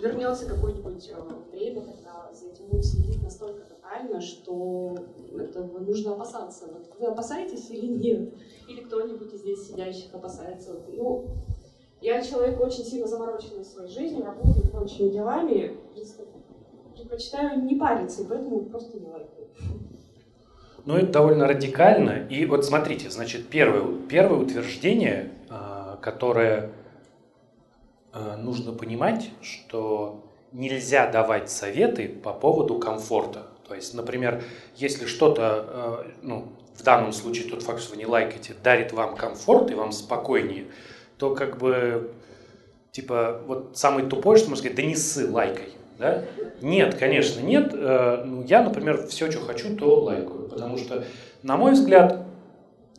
[0.00, 1.20] вернется какое-нибудь а,
[1.52, 4.96] время, когда за этим будут следить настолько тотально, что
[5.38, 6.66] этого нужно опасаться.
[6.72, 8.32] Вот вы опасаетесь или нет?
[8.66, 10.82] Или кто-нибудь из здесь сидящих опасается?
[10.88, 11.26] Ну,
[12.00, 15.76] я человек очень сильно замороченный своей жизнью, работой и прочими делами.
[16.94, 19.50] Предпочитаю не париться, и поэтому просто не лайкаю.
[20.86, 22.26] Ну, это довольно радикально.
[22.28, 26.70] И вот смотрите, значит, первое, первое утверждение, а, которое
[28.12, 33.46] а, нужно понимать, что нельзя давать советы по поводу комфорта.
[33.66, 34.44] То есть, например,
[34.76, 39.16] если что-то, а, ну, в данном случае тот факт, что вы не лайкаете, дарит вам
[39.16, 40.66] комфорт и вам спокойнее,
[41.16, 42.12] то как бы,
[42.90, 45.70] типа, вот самый тупой, что можно сказать, да не ссы, лайкай.
[45.98, 46.24] Да?
[46.60, 47.70] Нет, конечно, нет.
[47.72, 50.48] Э, ну, Я, например, все, что хочу, то лайкаю.
[50.48, 51.04] Потому что,
[51.42, 52.26] на мой взгляд,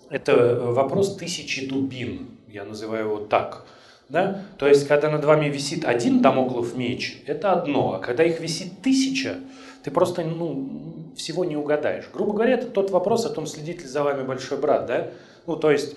[0.10, 2.28] это э, вопрос тысячи дубин.
[2.48, 3.66] Я называю его так.
[4.08, 4.44] Да?
[4.58, 7.96] То есть, когда над вами висит один домоклов меч, это одно.
[7.96, 9.36] А когда их висит тысяча,
[9.84, 12.06] ты просто ну, всего не угадаешь.
[12.14, 14.86] Грубо говоря, это тот вопрос о том, следит ли за вами большой брат.
[14.86, 15.08] Да?
[15.48, 15.96] Ну, то есть,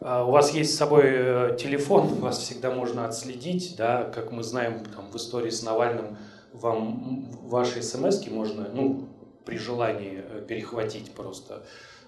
[0.00, 4.44] а, у вас есть с собой э, телефон, вас всегда можно отследить, да, как мы
[4.44, 6.16] знаем там, в истории с Навальным,
[6.60, 9.08] вам ваши смс можно, ну,
[9.44, 11.64] при желании э, перехватить просто,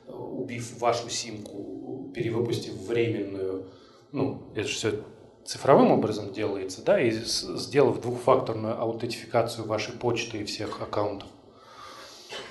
[0.06, 3.66] э, убив вашу симку, перевыпустив временную,
[4.12, 4.92] ну, это же все
[5.44, 11.28] цифровым образом делается, да, и сделав двухфакторную аутентификацию вашей почты и всех аккаунтов.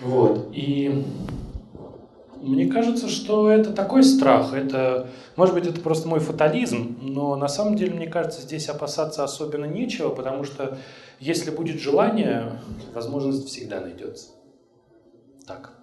[0.01, 1.05] Вот, и
[2.41, 7.47] мне кажется, что это такой страх, это, может быть, это просто мой фатализм, но на
[7.47, 10.77] самом деле, мне кажется, здесь опасаться особенно нечего, потому что
[11.19, 12.59] если будет желание,
[12.93, 14.29] возможность всегда найдется.
[15.45, 15.73] Так.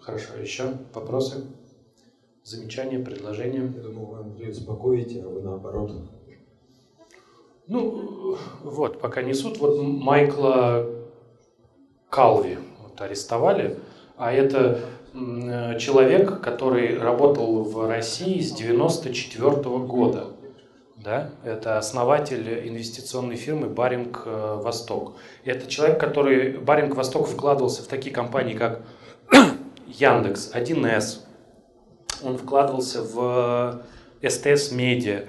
[0.00, 1.44] Хорошо, еще вопросы?
[2.44, 3.72] Замечания, предложения?
[3.76, 5.92] Я думал, вы успокоите, а вы наоборот.
[7.66, 9.58] Ну, вот, пока несут.
[9.58, 10.86] Вот Майкла
[12.10, 13.78] Калви вот, арестовали,
[14.16, 14.80] а это
[15.78, 20.28] человек, который работал в России с 94 года.
[20.96, 21.30] Да?
[21.44, 25.14] Это основатель инвестиционной фирмы Баринг э, Восток.
[25.44, 28.82] Это человек, который Баринг Восток вкладывался в такие компании, как
[29.86, 31.20] Яндекс, 1С.
[32.24, 33.84] Он вкладывался в
[34.20, 35.26] СТС Медиа.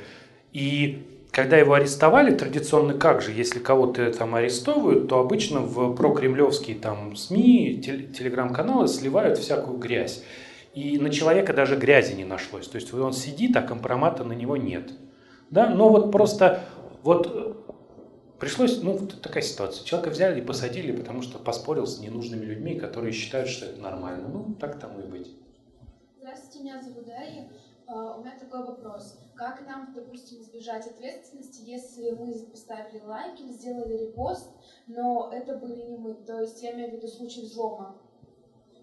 [0.52, 6.76] И когда его арестовали, традиционно как же, если кого-то там арестовывают, то обычно в прокремлевские
[6.76, 10.24] там СМИ, телеграм-каналы сливают всякую грязь.
[10.74, 12.68] И на человека даже грязи не нашлось.
[12.68, 14.94] То есть он сидит, а компромата на него нет.
[15.52, 15.70] Да?
[15.70, 16.64] Но вот просто
[17.04, 17.54] вот э,
[18.40, 19.86] пришлось, ну, такая ситуация.
[19.86, 24.28] Человека взяли и посадили, потому что поспорил с ненужными людьми, которые считают, что это нормально.
[24.28, 25.36] Ну, так тому и быть.
[26.20, 27.48] Здравствуйте, меня зовут Дарья.
[27.88, 29.18] Uh, у меня такой вопрос.
[29.34, 34.50] Как нам, допустим, избежать ответственности, если мы поставили лайк или сделали репост,
[34.88, 36.14] но это были не мы?
[36.16, 37.96] То есть я имею в виду случай взлома.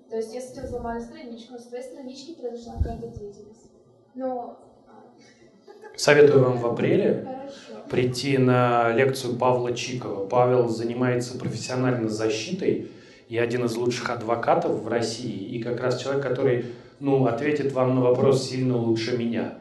[0.08, 3.70] То есть если взломали страничку, соответственно, страничке произошла какая-то деятельность.
[4.14, 4.58] Но...
[4.88, 7.88] А, Советую вам в апреле Хорошо.
[7.90, 10.26] прийти на лекцию Павла Чикова.
[10.26, 12.90] Павел занимается профессиональной защитой
[13.28, 15.56] и один из лучших адвокатов в России.
[15.56, 19.58] И как раз человек, который ну, ответит вам на вопрос сильно лучше меня.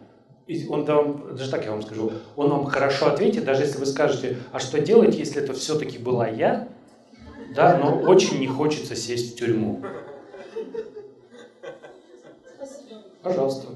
[0.47, 3.85] И он вам, даже так я вам скажу, он вам хорошо ответит, даже если вы
[3.85, 6.67] скажете, а что делать, если это все-таки была я,
[7.55, 9.81] да, но очень не хочется сесть в тюрьму.
[13.21, 13.67] Пожалуйста.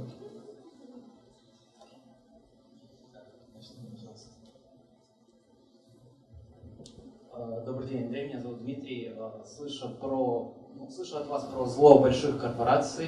[7.31, 9.13] А, добрый день, меня зовут Дмитрий.
[9.17, 13.07] А, слышу, про, ну, слышу от вас про зло больших корпораций,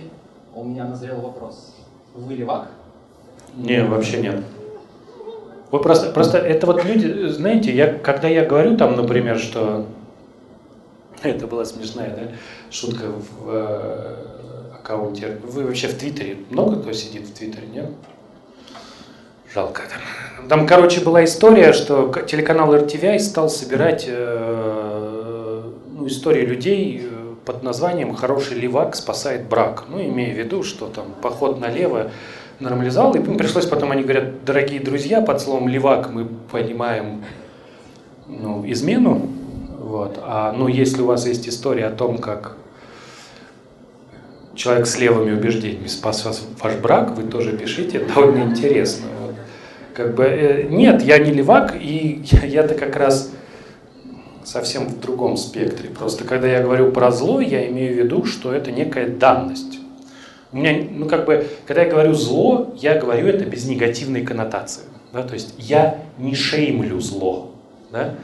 [0.56, 1.76] у меня назрел вопрос.
[2.16, 2.70] Вы левак?
[3.56, 4.43] Не, вообще нет.
[5.72, 9.86] Вы просто, просто это вот люди, знаете, я, когда я говорю там, например, что
[11.22, 12.32] это была смешная, да,
[12.72, 14.16] шутка в э,
[14.76, 15.38] аккаунте.
[15.43, 17.91] Вы вообще в Твиттере, много кто сидит в Твиттере, нет?
[19.54, 19.84] Жалко.
[20.38, 25.64] Там, там короче, была история, что телеканал RTVI стал собирать э,
[25.95, 27.08] ну, истории людей,
[27.50, 29.86] под названием «Хороший левак спасает брак».
[29.89, 32.12] Ну, имея в виду, что там поход налево
[32.60, 33.16] нормализовал.
[33.16, 37.24] И пришлось потом, они говорят, дорогие друзья, под словом «левак» мы понимаем
[38.28, 39.28] ну, измену.
[39.80, 40.20] Вот.
[40.22, 42.56] А ну, если у вас есть история о том, как
[44.54, 49.08] человек с левыми убеждениями спас вас, ваш брак, вы тоже пишите, довольно интересно.
[49.26, 49.34] Вот.
[49.95, 53.32] Как бы, э, нет, я не левак, и я-то как раз
[54.44, 55.90] совсем в другом спектре.
[55.90, 59.80] Просто когда я говорю про зло, я имею в виду, что это некая данность.
[60.52, 64.84] У меня, ну как бы, когда я говорю зло, я говорю это без негативной коннотации.
[65.14, 65.24] Да?
[65.24, 67.52] То есть я не шеймлю зло.
[67.92, 68.16] Да?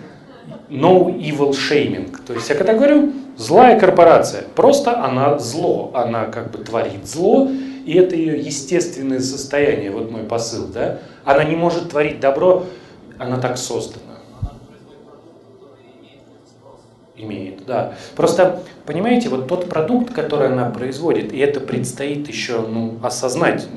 [0.69, 2.15] No evil shaming.
[2.25, 7.49] То есть я когда говорю злая корпорация, просто она зло, она как бы творит зло,
[7.85, 10.99] и это ее естественное состояние, вот мой посыл, да?
[11.23, 12.65] Она не может творить добро,
[13.19, 14.04] она так создана.
[17.25, 17.93] Имеет, да.
[18.15, 23.67] Просто, понимаете, вот тот продукт, который она производит, и это предстоит еще ну, осознать.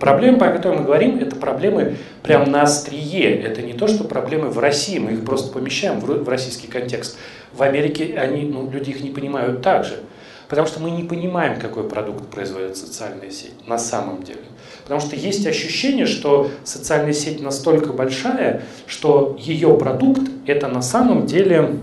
[0.00, 3.40] Проблемы, по которым мы говорим, это проблемы прям на острие.
[3.40, 7.18] Это не то, что проблемы в России, мы их просто помещаем в российский контекст.
[7.52, 9.96] В Америке они, ну, люди их не понимают так же.
[10.48, 14.40] Потому что мы не понимаем, какой продукт производит социальная сеть на самом деле.
[14.82, 21.26] Потому что есть ощущение, что социальная сеть настолько большая, что ее продукт это на самом
[21.26, 21.78] деле,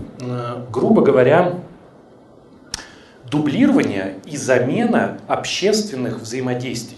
[0.70, 1.60] грубо говоря,
[3.30, 6.96] дублирование и замена общественных взаимодействий.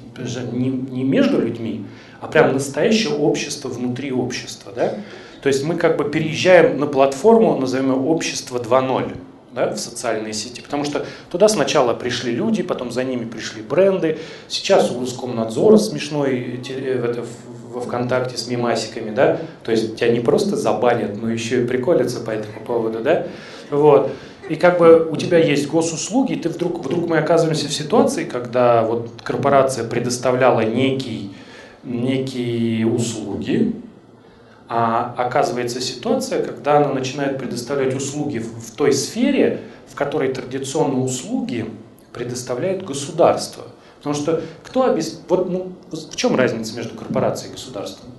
[0.52, 1.84] Не, не между людьми,
[2.20, 4.72] а прям настоящее общество внутри общества.
[4.74, 4.94] Да?
[5.42, 9.14] То есть мы как бы переезжаем на платформу, назовем ее общество 2.0
[9.52, 14.18] да, в социальные сети, потому что туда сначала пришли люди, потом за ними пришли бренды.
[14.48, 17.24] Сейчас у Роскомнадзора смешной э, это,
[17.70, 22.20] во ВКонтакте с мимасиками, да, то есть тебя не просто забанят, но еще и приколятся
[22.20, 23.26] по этому поводу, да,
[23.70, 24.10] вот.
[24.48, 28.24] И как бы у тебя есть госуслуги, и ты вдруг, вдруг мы оказываемся в ситуации,
[28.24, 31.30] когда вот корпорация предоставляла некий,
[31.84, 33.72] некие услуги,
[34.74, 41.70] а оказывается ситуация, когда она начинает предоставлять услуги в, той сфере, в которой традиционно услуги
[42.14, 43.64] предоставляет государство.
[43.98, 45.20] Потому что кто обес...
[45.28, 48.12] вот, ну, в чем разница между корпорацией и государством?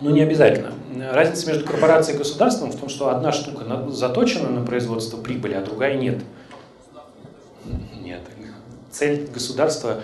[0.00, 0.72] Ну, не обязательно.
[1.12, 5.62] разница между корпорацией и государством в том, что одна штука заточена на производство прибыли, а
[5.62, 6.24] другая нет.
[8.00, 8.22] Нет.
[8.92, 10.02] Цель государства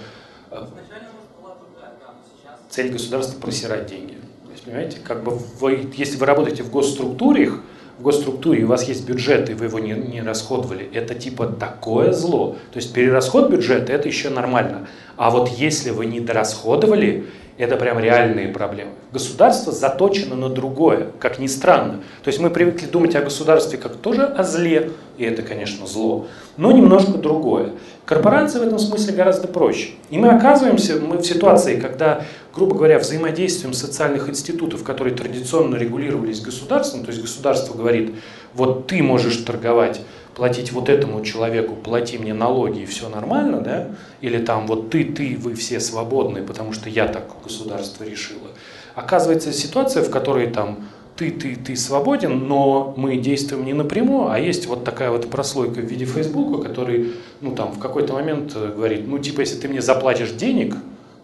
[2.69, 4.13] цель государства просирать деньги.
[4.45, 7.51] То есть, понимаете, как бы вы, если вы работаете в госструктуре,
[7.99, 12.13] в госструктуре, у вас есть бюджет, и вы его не, не расходовали, это типа такое
[12.13, 12.57] зло.
[12.73, 14.87] То есть перерасход бюджета это еще нормально.
[15.17, 17.27] А вот если вы не дорасходовали,
[17.59, 18.93] это прям реальные проблемы.
[19.13, 22.03] Государство заточено на другое, как ни странно.
[22.23, 26.29] То есть мы привыкли думать о государстве как тоже о зле, и это, конечно, зло,
[26.57, 27.73] но немножко другое.
[28.05, 29.91] Корпорация в этом смысле гораздо проще.
[30.09, 32.23] И мы оказываемся мы в ситуации, когда,
[32.55, 38.15] грубо говоря, взаимодействием социальных институтов, которые традиционно регулировались государством, то есть государство говорит,
[38.55, 40.01] вот ты можешь торговать
[40.39, 43.89] платить вот этому человеку, плати мне налоги и все нормально, да?
[44.21, 48.49] Или там вот ты, ты, вы все свободны, потому что я так государство решило.
[48.95, 50.87] Оказывается ситуация, в которой там
[51.17, 55.81] ты, ты, ты свободен, но мы действуем не напрямую, а есть вот такая вот прослойка
[55.81, 59.67] в виде Фейсбука, который, ну там, в какой-то момент э, говорит, ну типа, если ты
[59.67, 60.77] мне заплатишь денег,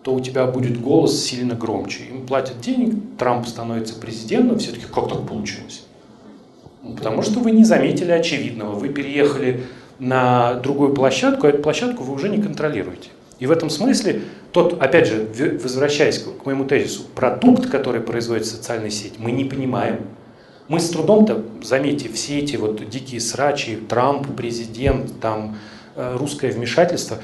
[0.02, 2.02] то у тебя будет голос сильно громче.
[2.10, 5.84] Им платят денег, Трамп становится президентом, все-таки как так получилось?
[6.96, 8.74] Потому что вы не заметили очевидного.
[8.74, 9.64] Вы переехали
[9.98, 13.10] на другую площадку, а эту площадку вы уже не контролируете.
[13.38, 14.22] И в этом смысле
[14.52, 15.28] тот, опять же,
[15.62, 20.00] возвращаясь к моему тезису, продукт, который производит социальная сеть, мы не понимаем.
[20.68, 25.58] Мы с трудом-то, заметьте, все эти вот дикие срачи, Трамп, президент, там,
[25.94, 27.18] э, русское вмешательство,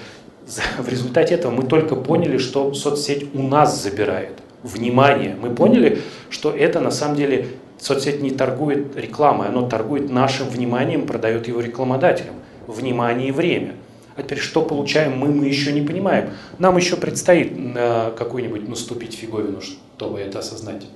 [0.78, 4.32] в результате этого мы только поняли, что соцсеть у нас забирает
[4.62, 5.36] внимание.
[5.40, 7.48] Мы поняли, что это на самом деле
[7.80, 12.34] Соцсеть не торгует рекламой, оно торгует нашим вниманием, продает его рекламодателям.
[12.66, 13.74] Внимание и время.
[14.16, 16.30] А теперь что получаем мы, мы еще не понимаем.
[16.58, 20.86] Нам еще предстоит на какую-нибудь наступить фиговину, чтобы это осознать.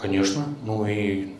[0.00, 0.44] Конечно.
[0.64, 1.32] Ну и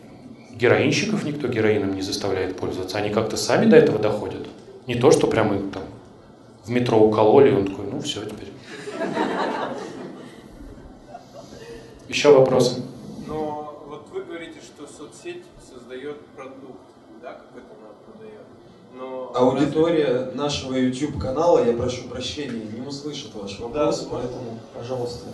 [0.51, 2.97] героинщиков никто героином не заставляет пользоваться.
[2.97, 4.47] Они как-то сами до этого доходят.
[4.87, 5.83] Не то, что прямо их там
[6.65, 8.49] в метро укололи, и он такой, ну все, теперь.
[12.09, 12.83] Еще вопросы?
[13.27, 16.81] Но вот вы говорите, что соцсеть создает продукт,
[17.21, 18.43] да, как это она продает.
[18.93, 20.31] Но Аудитория разве...
[20.35, 25.25] нашего YouTube канала, я прошу прощения, не услышит ваш вопрос, да, поэтому, пожалуйста.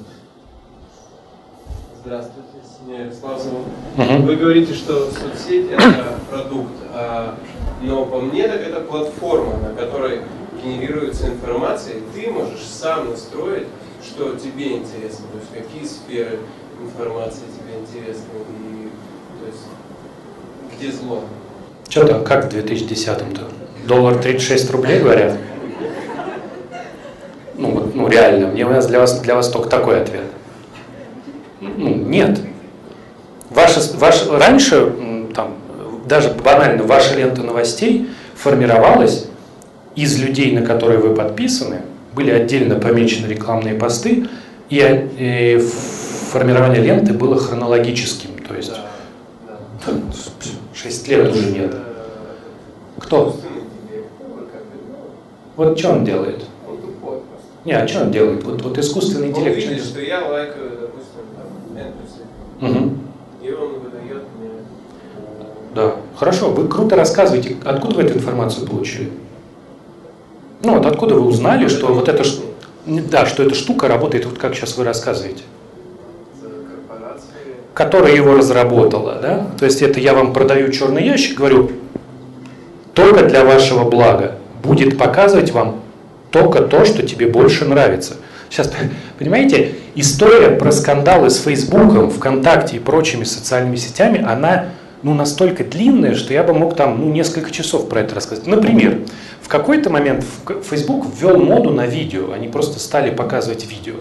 [2.01, 2.49] Здравствуйте,
[2.85, 4.25] меня Ярослав угу.
[4.25, 7.37] Вы говорите, что соцсеть это продукт, а,
[7.81, 10.21] но по мне так это платформа, на которой
[10.63, 13.67] генерируется информация, и ты можешь сам настроить,
[14.01, 16.39] что тебе интересно, то есть какие сферы
[16.81, 18.89] информация тебе интересна и
[19.39, 19.65] то есть
[20.77, 21.23] где зло?
[21.89, 23.41] Что там, как в 2010-м-то?
[23.87, 25.37] Доллар 36 рублей, говорят?
[27.57, 30.25] Ну, ну реально, мне у нас для вас, для вас только такой ответ.
[31.59, 32.39] Ну, нет.
[33.49, 34.93] Ваша, ваш, раньше,
[35.35, 35.55] там,
[36.05, 39.27] даже банально, ваша лента новостей формировалась
[39.95, 41.81] из людей, на которые вы подписаны,
[42.13, 44.27] были отдельно помечены рекламные посты,
[44.69, 45.67] и, и
[46.29, 49.55] формирование ленты было хронологическим, то есть да,
[49.85, 49.93] да.
[50.73, 51.75] 6 лет уже нет.
[52.99, 53.35] Кто?
[55.55, 56.45] Вот что он делает?
[57.65, 58.43] Не, а что он делает?
[58.43, 59.57] Вот, вот искусственный интеллект.
[59.57, 61.21] Он видит, что я лайкаю, допустим,
[62.59, 62.97] там, угу.
[63.43, 64.49] и он выдает мне...
[65.75, 67.57] Да, хорошо, вы круто рассказываете.
[67.65, 69.11] Откуда вы эту информацию получили?
[70.63, 72.23] Ну вот откуда вы узнали, что вот эта,
[72.85, 75.43] да, что эта штука работает, вот как сейчас вы рассказываете?
[77.79, 79.19] Которая его разработала.
[79.21, 79.47] Да?
[79.57, 81.71] То есть это я вам продаю черный ящик, говорю,
[82.93, 85.79] только для вашего блага будет показывать вам
[86.29, 88.17] только то, что тебе больше нравится.
[88.49, 88.69] Сейчас,
[89.17, 94.65] понимаете, история про скандалы с Фейсбуком, ВКонтакте и прочими социальными сетями, она
[95.01, 98.45] ну, настолько длинная, что я бы мог там ну, несколько часов про это рассказать.
[98.45, 98.99] Например,
[99.41, 100.25] в какой-то момент
[100.69, 103.95] Facebook ввел моду на видео, они просто стали показывать видео.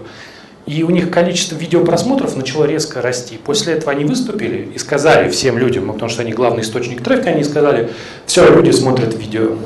[0.68, 3.38] И у них количество видеопросмотров начало резко расти.
[3.42, 7.30] После этого они выступили и сказали всем людям, ну, потому что они главный источник трафика,
[7.30, 7.88] они сказали,
[8.26, 9.56] все, люди смотрят видео,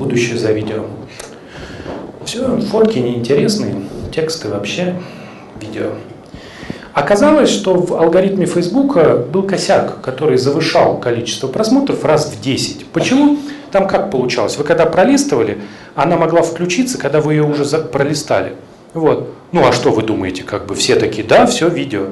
[0.00, 0.86] будущее за видео.
[2.24, 3.76] Все, фотки неинтересные,
[4.12, 4.96] тексты вообще,
[5.60, 5.90] видео.
[6.92, 12.86] Оказалось, что в алгоритме Фейсбука был косяк, который завышал количество просмотров раз в 10.
[12.86, 13.38] Почему?
[13.70, 14.58] Там как получалось?
[14.58, 15.58] Вы когда пролистывали,
[15.94, 18.54] она могла включиться, когда вы ее уже пролистали.
[18.94, 19.32] Вот.
[19.52, 22.06] Ну а что вы думаете, как бы все такие, да, все видео.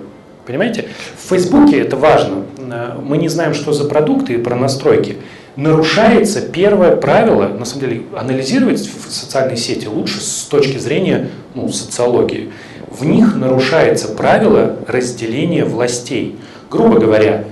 [0.47, 0.89] Понимаете?
[1.17, 2.45] В Фейсбуке это важно.
[2.59, 5.17] Э, мы не знаем, что за продукты и про настройки.
[5.57, 11.69] Нарушается первое правило, на самом деле, анализировать в социальной сети лучше с точки зрения ну,
[11.69, 12.51] социологии.
[12.91, 16.37] в них нарушается правило разделения властей.
[16.71, 17.45] Грубо говоря,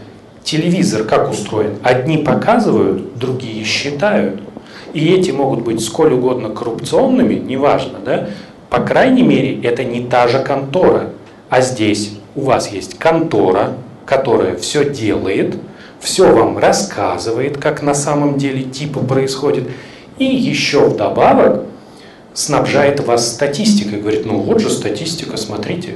[0.43, 1.77] телевизор как устроен?
[1.83, 4.41] Одни показывают, другие считают.
[4.93, 8.29] И эти могут быть сколь угодно коррупционными, неважно, да?
[8.71, 11.11] По крайней мере, это не та же контора.
[11.51, 13.75] А здесь у вас есть контора,
[14.07, 15.57] которая все делает,
[16.01, 19.69] все вам рассказывает, как на самом деле типа происходит.
[20.19, 21.63] И еще вдобавок
[22.35, 24.01] снабжает вас статистикой.
[24.01, 25.95] Говорит, ну вот же статистика, смотрите.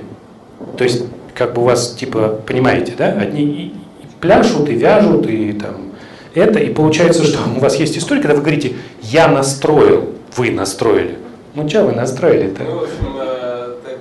[0.76, 1.04] То есть,
[1.34, 3.74] как бы у вас, типа, понимаете, да, одни и
[4.20, 5.88] пляшут, и вяжут, и там
[6.34, 11.16] это, и получается, что у вас есть история, когда вы говорите, я настроил, вы настроили.
[11.55, 12.62] Ну, что вы настроили-то?
[12.62, 13.99] Ну, в общем, э, так,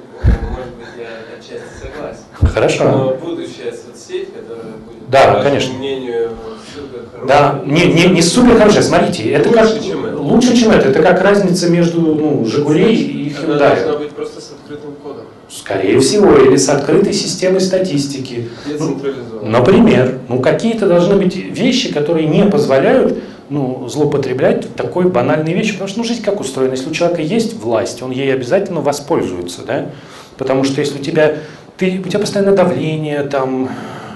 [0.52, 2.54] может быть, я отчасти согласен.
[2.54, 2.84] Хорошо.
[2.84, 5.74] Но будущая соцсеть, которая будет, Да, по конечно.
[5.76, 6.32] мнению,
[6.74, 10.18] супер Да, не, не, не супер хорошая, смотрите, это Лучше, как, чем это.
[10.18, 10.90] лучше, чем это.
[10.90, 16.00] Это как разница между ну, Жигулей и Она должна быть просто с открытым кодом, Скорее
[16.02, 18.50] всего, или с открытой системой статистики.
[18.78, 19.00] Ну.
[19.42, 23.18] Например, ну какие-то должны быть вещи, которые не позволяют
[23.50, 25.74] ну, злоупотреблять такой банальной вещью.
[25.74, 26.72] Потому что ну, жизнь как устроена?
[26.72, 29.64] Если у человека есть власть, он ей обязательно воспользуется.
[29.66, 29.90] Да?
[30.38, 31.38] Потому что если у тебя,
[31.78, 33.70] ты, у тебя постоянное давление, там,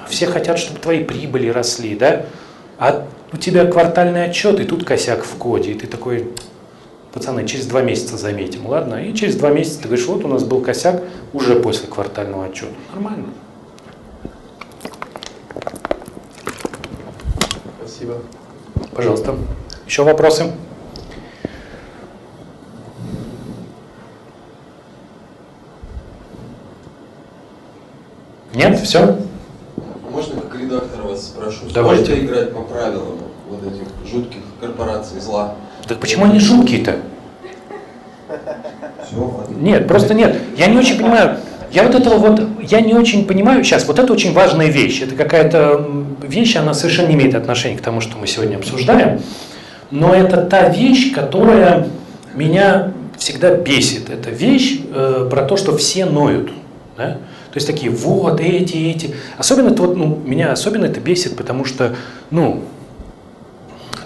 [0.10, 2.26] все хотят, чтобы твои прибыли росли, да?
[2.78, 6.28] а у тебя квартальный отчет, и тут косяк в коде, и ты такой,
[7.14, 8.96] пацаны, через два месяца заметим, ладно?
[8.96, 11.02] И через два месяца ты говоришь, вот у нас был косяк
[11.32, 12.74] уже после квартального отчета.
[12.94, 13.28] Нормально.
[17.80, 18.18] Спасибо.
[18.94, 19.36] Пожалуйста.
[19.86, 20.52] Еще вопросы?
[28.54, 28.80] Нет?
[28.82, 29.18] Все?
[30.10, 31.66] Можно как редактор вас спрошу?
[31.74, 32.06] Давайте.
[32.06, 33.18] Сможете играть по правилам
[33.50, 35.56] вот этих жутких корпораций зла?
[35.88, 36.98] Так почему они жуткие-то?
[39.06, 40.40] Все, Нет, просто нет.
[40.58, 41.38] Я не очень понимаю.
[41.72, 45.02] Я вот этого вот, я не очень понимаю сейчас, вот это очень важная вещь.
[45.02, 49.22] Это какая-то вещь, она совершенно не имеет отношения к тому, что мы сегодня обсуждаем.
[49.90, 51.88] Но это та вещь, которая
[52.34, 54.10] меня всегда бесит.
[54.10, 56.52] Это вещь э, про то, что все ноют.
[56.98, 57.18] да?
[57.52, 59.16] То есть такие, вот эти, эти.
[59.38, 61.96] Особенно это вот, ну, меня особенно это бесит, потому что,
[62.32, 62.64] ну,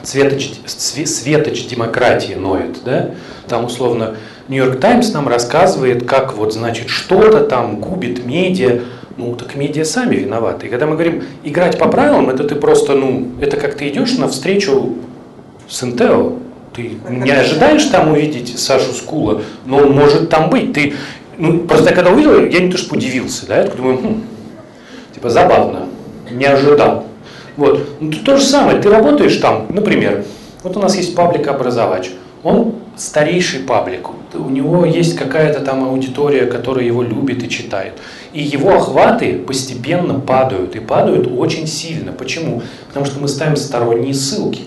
[0.03, 3.11] светоч, све- светоч демократии ноет, да?
[3.47, 4.15] Там условно
[4.47, 8.81] Нью-Йорк Таймс нам рассказывает, как вот, значит, что-то там губит медиа.
[9.17, 10.67] Ну, так медиа сами виноваты.
[10.67, 14.17] И когда мы говорим играть по правилам, это ты просто, ну, это как ты идешь
[14.17, 14.97] навстречу
[15.67, 16.33] с Интео.
[16.75, 20.73] Ты не ожидаешь там увидеть Сашу Скула, но он может там быть.
[20.73, 20.93] Ты,
[21.37, 24.23] ну, просто я когда увидел, я не то что удивился, да, я думаю, хм,
[25.13, 25.87] типа забавно,
[26.29, 27.05] не ожидал.
[27.55, 27.87] Вот.
[28.01, 30.25] Ну, тут то же самое, ты работаешь там, например,
[30.63, 32.09] вот у нас есть паблик образовач,
[32.43, 37.93] он старейший паблик, у него есть какая-то там аудитория, которая его любит и читает.
[38.33, 42.11] И его охваты постепенно падают, и падают очень сильно.
[42.11, 42.61] Почему?
[42.87, 44.63] Потому что мы ставим сторонние ссылки.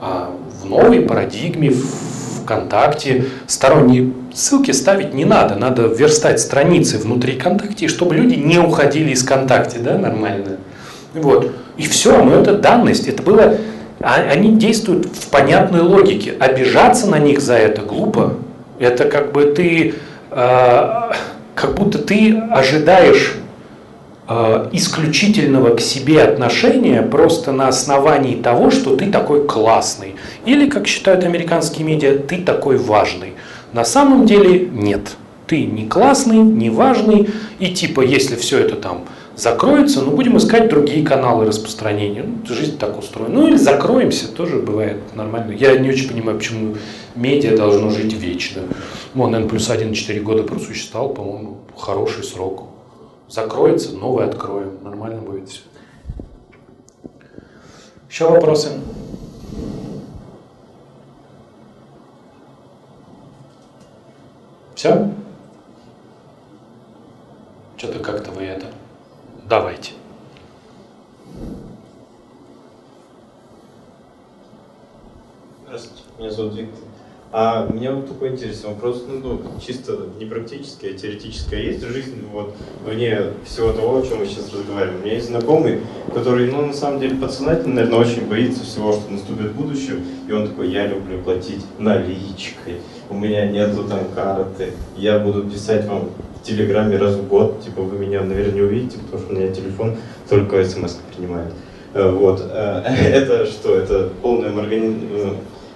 [0.00, 5.54] А в новой парадигме, в ВКонтакте сторонние ссылки ставить не надо.
[5.56, 10.58] Надо верстать страницы внутри ВКонтакте, чтобы люди не уходили из ВКонтакте, да, нормально.
[11.14, 11.52] Вот.
[11.76, 13.08] И все, но это данность.
[13.08, 13.56] Это было...
[14.02, 16.34] а- Они действуют в понятной логике.
[16.38, 18.34] Обижаться на них за это глупо.
[18.78, 19.94] Это как бы ты...
[20.30, 21.10] э,
[21.54, 23.34] как будто ты ожидаешь
[24.28, 30.16] э, исключительного к себе отношения просто на основании того, что ты такой классный.
[30.46, 33.34] Или, как считают американские медиа, ты такой важный.
[33.72, 35.16] На самом деле нет.
[35.46, 39.04] Ты не классный, не важный, и типа, если все это там
[39.42, 42.22] закроется, ну будем искать другие каналы распространения.
[42.22, 43.34] Ну, жизнь так устроена.
[43.34, 45.50] Ну или закроемся, тоже бывает нормально.
[45.52, 46.76] Я не очень понимаю, почему
[47.16, 48.62] медиа должно жить вечно.
[49.14, 52.68] Вон, N плюс 1 4 года просуществовал, по-моему, хороший срок.
[53.28, 54.78] Закроется, новый откроем.
[54.84, 55.62] Нормально будет все.
[58.08, 58.68] Еще вопросы?
[64.76, 65.10] Все?
[67.76, 68.66] Что-то как-то вы это...
[69.52, 69.90] Давайте.
[75.66, 76.78] Здравствуйте, меня зовут Виктор.
[77.32, 81.58] А меня вот такой интересный вопрос, ну, ну, чисто не практический, а теоретический.
[81.58, 82.54] А есть жизнь вот
[82.86, 85.00] вне всего того, о чем мы сейчас разговариваем?
[85.00, 85.80] У меня есть знакомый,
[86.14, 90.02] который, ну, на самом деле, подсознательно, наверное, очень боится всего, что наступит в будущем.
[90.26, 92.80] И он такой, я люблю платить наличкой,
[93.10, 96.08] у меня нету там карты, я буду писать вам
[96.42, 99.52] в Телеграме раз в год, типа, вы меня, наверное, не увидите, потому что у меня
[99.52, 99.96] телефон
[100.28, 101.52] только смс принимает.
[101.94, 102.42] Э, Вот.
[102.50, 102.82] Э,
[103.12, 103.76] Это что?
[103.76, 105.34] Это полная э,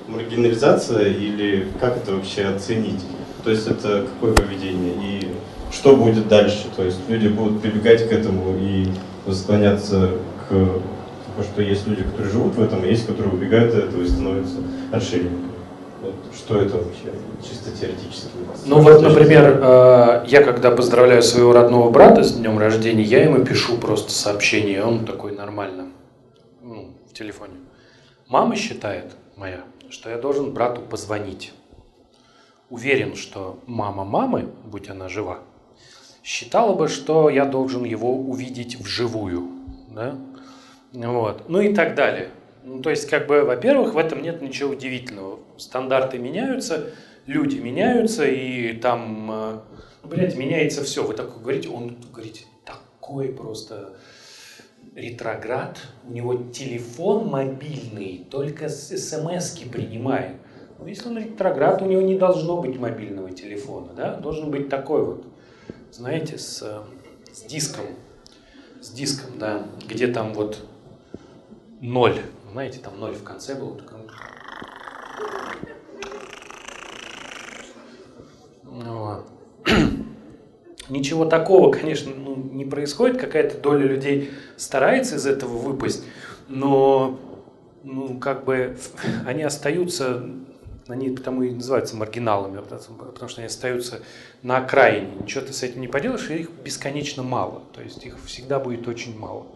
[0.09, 3.03] маргинализация или как это вообще оценить?
[3.45, 4.95] То есть это какое поведение?
[5.01, 5.29] И
[5.73, 6.67] что будет дальше?
[6.77, 8.89] То есть люди будут прибегать к этому и
[9.33, 10.11] склоняться
[10.49, 14.03] к тому, что есть люди, которые живут в этом, и есть, которые убегают от этого
[14.03, 14.57] и становятся
[14.91, 15.56] отшельниками.
[16.47, 17.13] Что это вообще,
[17.43, 18.29] чисто теоретически?
[18.67, 23.45] Ну вот, например, э, я когда поздравляю своего родного брата с днем рождения, я ему
[23.45, 25.89] пишу просто сообщение, он такой нормально,
[26.63, 27.55] ну, в телефоне.
[28.29, 31.53] Мама считает, моя, что я должен брату позвонить.
[32.71, 35.41] Уверен, что мама мамы, будь она жива,
[36.23, 39.49] считала бы, что я должен его увидеть вживую.
[39.89, 40.15] Да?
[40.93, 41.49] Вот.
[41.49, 42.29] Ну и так далее.
[42.63, 45.41] Ну, то есть, как бы, во-первых, в этом нет ничего удивительного.
[45.59, 46.91] Стандарты меняются,
[47.27, 49.59] люди меняются, и там, э,
[50.03, 51.05] ну, блядь, меняется все.
[51.05, 53.97] Вы такой говорите, он говорите, такой просто
[54.95, 55.79] ретроград,
[56.09, 60.37] у него телефон мобильный, только смс принимает.
[60.79, 64.15] Но если он ретроград, у него не должно быть мобильного телефона, да?
[64.15, 65.27] Должен быть такой вот,
[65.91, 66.83] знаете, с,
[67.33, 67.85] с диском,
[68.81, 70.67] с диском, да, где там вот
[71.81, 72.21] ноль,
[72.53, 74.01] знаете, там ноль в конце был, такой...
[78.65, 79.27] Вот.
[80.89, 83.21] Ничего такого, конечно, ну, не происходит.
[83.21, 86.05] Какая-то доля людей старается из этого выпасть,
[86.49, 87.19] но
[87.83, 88.77] ну, как бы
[89.27, 90.29] они остаются,
[90.89, 94.03] они потому и называются маргиналами, потому что они остаются
[94.43, 95.09] на окраине.
[95.23, 97.63] Ничего ты с этим не поделаешь, и их бесконечно мало.
[97.73, 99.47] То есть их всегда будет очень мало.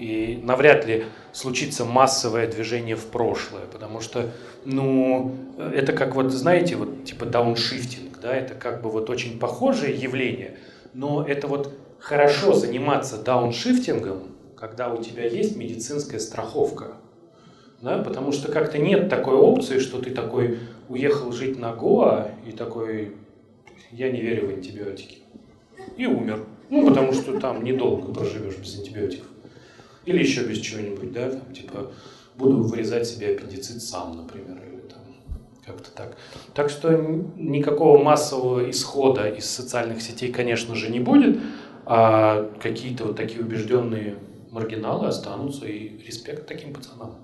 [0.00, 4.30] И навряд ли случится массовое движение в прошлое, потому что,
[4.64, 9.94] ну, это как вот, знаете, вот типа дауншифтинг, да, это как бы вот очень похожее
[9.94, 10.56] явление,
[10.94, 14.22] но это вот хорошо заниматься дауншифтингом,
[14.56, 16.92] когда у тебя есть медицинская страховка,
[17.82, 22.52] да, потому что как-то нет такой опции, что ты такой уехал жить на Гоа и
[22.52, 23.16] такой,
[23.90, 25.18] я не верю в антибиотики,
[25.98, 26.46] и умер.
[26.70, 29.26] Ну, потому что там недолго проживешь без антибиотиков.
[30.10, 31.92] Или еще без чего-нибудь, да, там, типа,
[32.36, 34.98] буду вырезать себе аппендицит сам, например, или там
[35.64, 36.16] как-то так.
[36.52, 36.90] Так что
[37.36, 41.38] никакого массового исхода из социальных сетей, конечно же, не будет,
[41.86, 44.16] а какие-то вот такие убежденные
[44.50, 47.14] маргиналы останутся, и респект таким пацанам.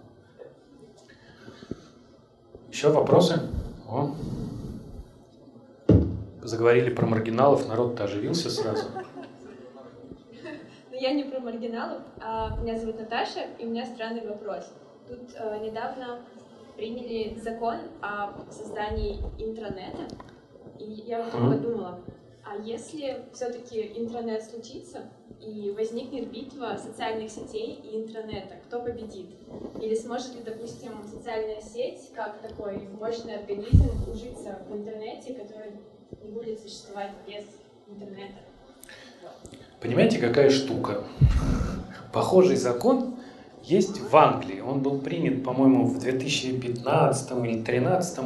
[2.71, 3.41] Еще вопросы?
[3.89, 4.15] О.
[6.41, 8.85] Заговорили про маргиналов, народ-то оживился сразу.
[10.97, 14.73] Но я не про маргиналов, а меня зовут Наташа, и у меня странный вопрос.
[15.07, 16.21] Тут э, недавно
[16.75, 20.09] приняли закон о создании интранета,
[20.79, 22.01] и я вот подумала,
[22.43, 29.27] а если все-таки интернет случится, и возникнет битва социальных сетей и интернета, кто победит?
[29.83, 35.73] Или сможет ли, допустим, социальная сеть, как такой мощный организм, ужиться в интернете, который
[36.23, 37.45] не будет существовать без
[37.87, 38.39] интернета?
[39.81, 41.05] Понимаете, какая штука?
[42.13, 43.17] Похожий закон
[43.63, 44.61] есть в Англии.
[44.61, 48.19] Он был принят, по-моему, в 2015 или 2013.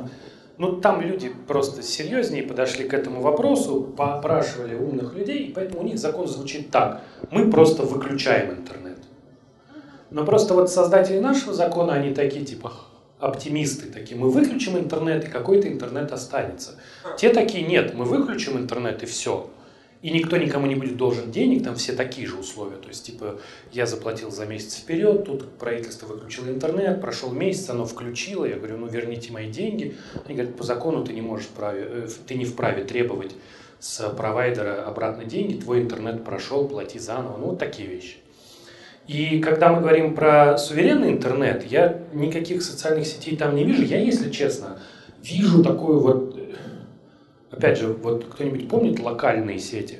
[0.59, 5.85] Ну, там люди просто серьезнее подошли к этому вопросу, попрашивали умных людей, и поэтому у
[5.85, 7.02] них закон звучит так.
[7.31, 8.98] Мы просто выключаем интернет.
[10.10, 12.72] Но просто вот создатели нашего закона, они такие типа
[13.18, 14.18] оптимисты такие.
[14.18, 16.77] Мы выключим интернет, и какой-то интернет останется.
[17.16, 19.48] Те такие, нет, мы выключим интернет, и все
[20.02, 22.77] и никто никому не будет должен денег, там все такие же условия.
[22.77, 23.39] То есть, типа,
[23.72, 28.78] я заплатил за месяц вперед, тут правительство выключило интернет, прошел месяц, оно включило, я говорю,
[28.78, 29.97] ну верните мои деньги.
[30.24, 33.32] Они говорят, по закону ты не можешь вправе, э, ты не вправе требовать
[33.78, 38.16] с провайдера обратно деньги, твой интернет прошел, плати заново, ну вот такие вещи.
[39.06, 43.82] И когда мы говорим про суверенный интернет, я никаких социальных сетей там не вижу.
[43.82, 44.78] Я, если честно,
[45.22, 46.30] вижу такую вот
[47.51, 49.98] Опять же, вот кто-нибудь помнит локальные сети?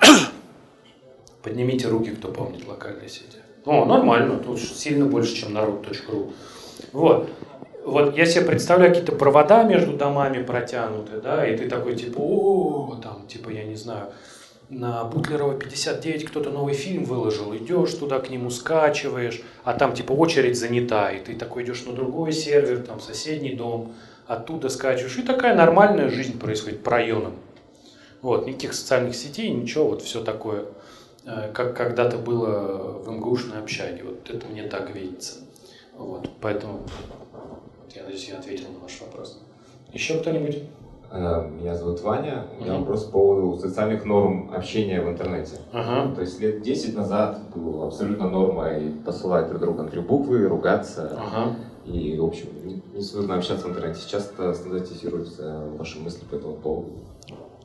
[1.42, 3.38] Поднимите руки, кто помнит локальные сети.
[3.64, 6.32] О, нормально, тут сильно больше, чем народ.ру.
[6.92, 7.30] Вот.
[7.84, 12.98] Вот я себе представляю какие-то провода между домами протянуты, да, и ты такой типа, о,
[13.02, 14.10] там, типа, я не знаю,
[14.68, 20.12] на Бутлерова 59 кто-то новый фильм выложил, идешь туда к нему, скачиваешь, а там типа
[20.12, 23.94] очередь занята, и ты такой идешь на другой сервер, там соседний дом,
[24.30, 25.18] оттуда скачиваешь.
[25.18, 27.34] И такая нормальная жизнь происходит по районам.
[28.22, 30.66] Вот, никаких социальных сетей, ничего, вот все такое,
[31.24, 34.04] э, как когда-то было в МГУшной общаге.
[34.04, 35.38] Вот это мне так видится.
[35.96, 36.82] Вот, поэтому
[37.92, 39.42] я надеюсь, я ответил на ваш вопрос.
[39.92, 40.62] Еще кто-нибудь?
[41.10, 42.46] Э, меня зовут Ваня.
[42.56, 45.56] У меня вопрос по поводу социальных норм общения в интернете.
[45.72, 46.14] Ага.
[46.14, 51.18] То есть лет 10 назад было абсолютно нормой посылать друг другу три буквы, ругаться.
[51.18, 51.56] Ага.
[51.84, 54.00] И, в общем, не сложно общаться в интернете.
[54.00, 55.64] Сейчас это стандартизируется.
[55.78, 56.90] Ваши мысли по этому поводу?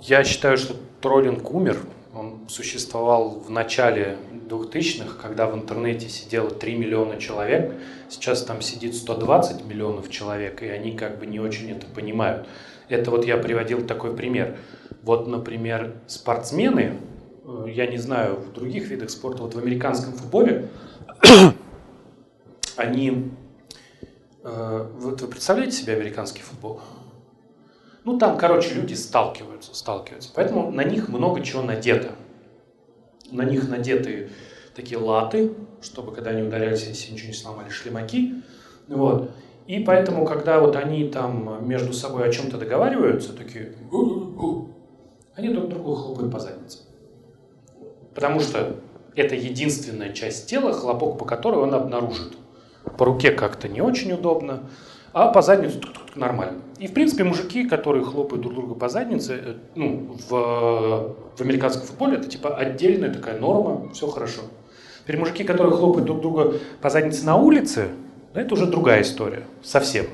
[0.02, 1.78] Я считаю, что троллинг умер.
[2.14, 4.18] Он существовал в начале
[4.50, 7.74] 2000-х, когда в интернете сидело 3 миллиона человек.
[8.08, 12.48] Сейчас там сидит 120 миллионов человек, и они как бы не очень это понимают.
[12.88, 14.58] Это вот я приводил такой пример.
[15.04, 16.98] Вот, например, спортсмены,
[17.44, 20.70] э, я не знаю, в других видах спорта, вот в американском футболе,
[22.78, 23.32] они...
[24.46, 26.80] Э, вот вы представляете себе американский футбол?
[28.04, 30.30] Ну, там, короче, люди сталкиваются, сталкиваются.
[30.36, 32.12] Поэтому на них много чего надето.
[33.32, 34.30] На них надеты
[34.76, 38.44] такие латы, чтобы когда они ударялись, если ничего не сломали, шлемаки.
[38.88, 39.32] Вот.
[39.66, 43.74] И поэтому, когда вот они там между собой о чем-то договариваются, такие,
[45.34, 46.84] они друг другу хлопают по заднице.
[48.14, 48.76] Потому что
[49.16, 52.38] это единственная часть тела, хлопок по которой он обнаружит.
[52.98, 54.62] По руке как-то не очень удобно,
[55.14, 55.80] а по заднице
[56.16, 56.62] нормально.
[56.80, 61.88] И, в принципе, мужики, которые хлопают друг друга по заднице, э, ну, в, в американском
[61.88, 64.42] футболе это типа отдельная такая норма, все хорошо.
[65.04, 67.90] Теперь мужики, которые хлопают друг друга по заднице на улице,
[68.34, 70.06] это уже другая история, совсем.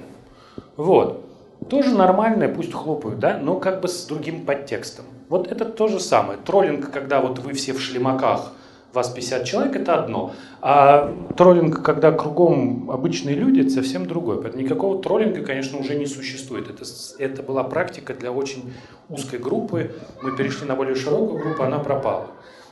[0.78, 1.26] Вот.
[1.70, 5.06] Тоже нормальное, пусть хлопают, да, но как бы с другим подтекстом.
[5.30, 6.38] Вот это то же самое.
[6.44, 8.52] Троллинг, когда вот вы все в шлемаках,
[8.94, 10.34] вас 50 человек, это одно.
[10.62, 14.42] А троллинг, когда кругом обычные люди, это совсем другое.
[14.42, 16.70] Поэтому никакого троллинга, конечно, уже не существует.
[16.70, 16.84] Это,
[17.20, 18.74] это была практика для очень
[19.10, 19.92] узкой группы.
[20.22, 22.28] Мы перешли на более широкую группу, она пропала.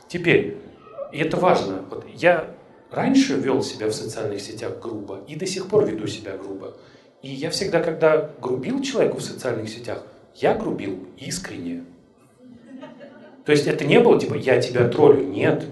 [0.08, 0.58] Теперь,
[1.12, 2.46] и это важно, вот я
[2.90, 6.74] раньше вел себя в социальных сетях грубо и до сих пор веду себя грубо.
[7.22, 10.02] И я всегда, когда грубил человеку в социальных сетях,
[10.34, 11.84] я грубил искренне.
[13.44, 15.26] То есть это не было типа «я тебя троллю».
[15.26, 15.66] Нет,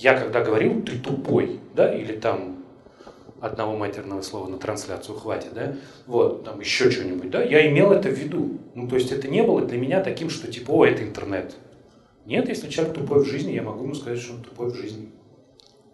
[0.00, 2.64] я когда говорил, ты тупой, да, или там
[3.40, 8.08] одного матерного слова на трансляцию хватит, да, вот, там еще что-нибудь, да, я имел это
[8.08, 8.58] в виду.
[8.74, 11.54] Ну, то есть это не было для меня таким, что типа, о, это интернет.
[12.24, 15.10] Нет, если человек тупой в жизни, я могу ему сказать, что он тупой в жизни.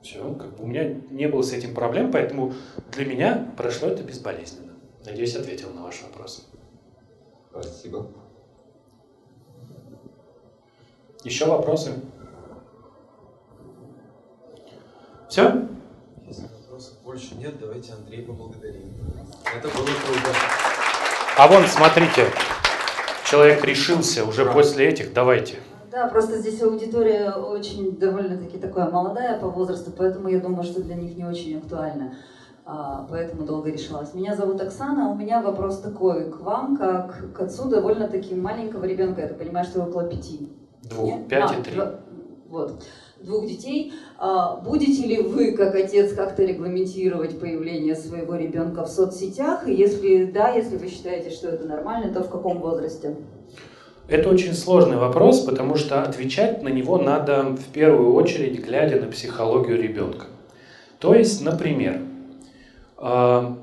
[0.03, 2.55] Все, как бы у меня не было с этим проблем, поэтому
[2.93, 4.75] для меня прошло это безболезненно.
[5.05, 6.49] Надеюсь, ответил на ваш вопрос.
[7.51, 8.07] Спасибо.
[11.25, 11.93] Еще вопросы?
[15.29, 15.67] Все?
[16.27, 18.93] Если вопросов больше нет, давайте Андрей поблагодарим.
[19.45, 20.37] Это было круто.
[21.37, 22.27] А вон, смотрите,
[23.29, 24.53] человек решился уже да.
[24.53, 25.57] после этих, давайте.
[25.91, 30.95] Да, просто здесь аудитория очень довольно-таки такая молодая по возрасту, поэтому я думаю, что для
[30.95, 32.15] них не очень актуально.
[32.65, 34.13] А, поэтому долго решалась.
[34.13, 39.23] Меня зовут Оксана, у меня вопрос такой к вам, как к отцу довольно-таки маленького ребенка,
[39.23, 40.53] я так понимаю, что около пяти.
[40.83, 41.75] Двух, пять а, и три.
[41.75, 41.95] Два,
[42.49, 42.83] вот
[43.21, 43.93] двух детей.
[44.19, 49.69] А, будете ли вы, как отец, как-то регламентировать появление своего ребенка в соцсетях?
[49.69, 53.17] И если да, если вы считаете, что это нормально, то в каком возрасте?
[54.09, 59.11] Это очень сложный вопрос, потому что отвечать на него надо в первую очередь, глядя на
[59.11, 60.27] психологию ребенка.
[61.01, 62.03] То есть, например,
[62.97, 63.59] а,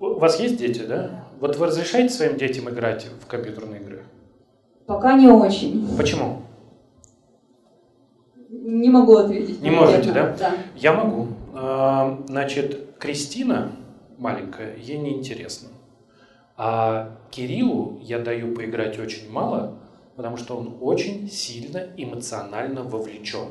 [0.00, 1.24] у вас есть дети, да?
[1.40, 4.02] Вот вы разрешаете своим детям играть в компьютерные игры?
[4.86, 5.88] Пока не очень.
[5.96, 6.42] Почему?
[8.62, 9.60] Не могу ответить.
[9.60, 10.36] Не можете, да?
[10.38, 10.54] Да.
[10.76, 11.28] Я могу.
[11.52, 13.72] А, значит, Кристина
[14.18, 15.68] маленькая, ей неинтересно.
[16.56, 19.78] А Кириллу я даю поиграть очень мало,
[20.14, 23.48] потому что он очень сильно эмоционально вовлечен.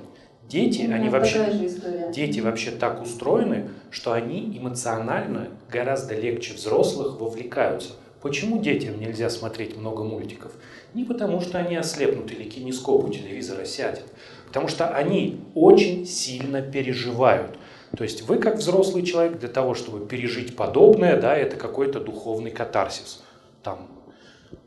[0.48, 1.70] Дети, ну, они вообще,
[2.14, 7.92] дети вообще так устроены, что они эмоционально гораздо легче взрослых вовлекаются.
[8.22, 10.54] Почему детям нельзя смотреть много мультиков?
[10.94, 14.06] Не потому, что они ослепнут или кинескоп у телевизора сядет,
[14.52, 17.57] Потому что они очень сильно переживают.
[17.95, 22.52] То есть вы как взрослый человек для того, чтобы пережить подобное, да, это какой-то духовный
[22.52, 23.23] катарсис.
[23.64, 23.88] Там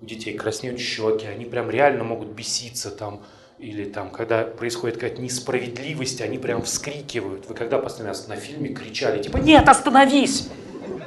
[0.00, 3.20] у детей краснеют щеки, они прям реально могут беситься там,
[3.58, 7.46] или там, когда происходит какая-то несправедливость, они прям вскрикивают.
[7.46, 10.48] Вы когда последний на фильме кричали, типа, нет, остановись!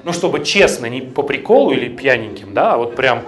[0.03, 3.23] Ну, чтобы честно, не по приколу или пьяненьким, да, а вот прям,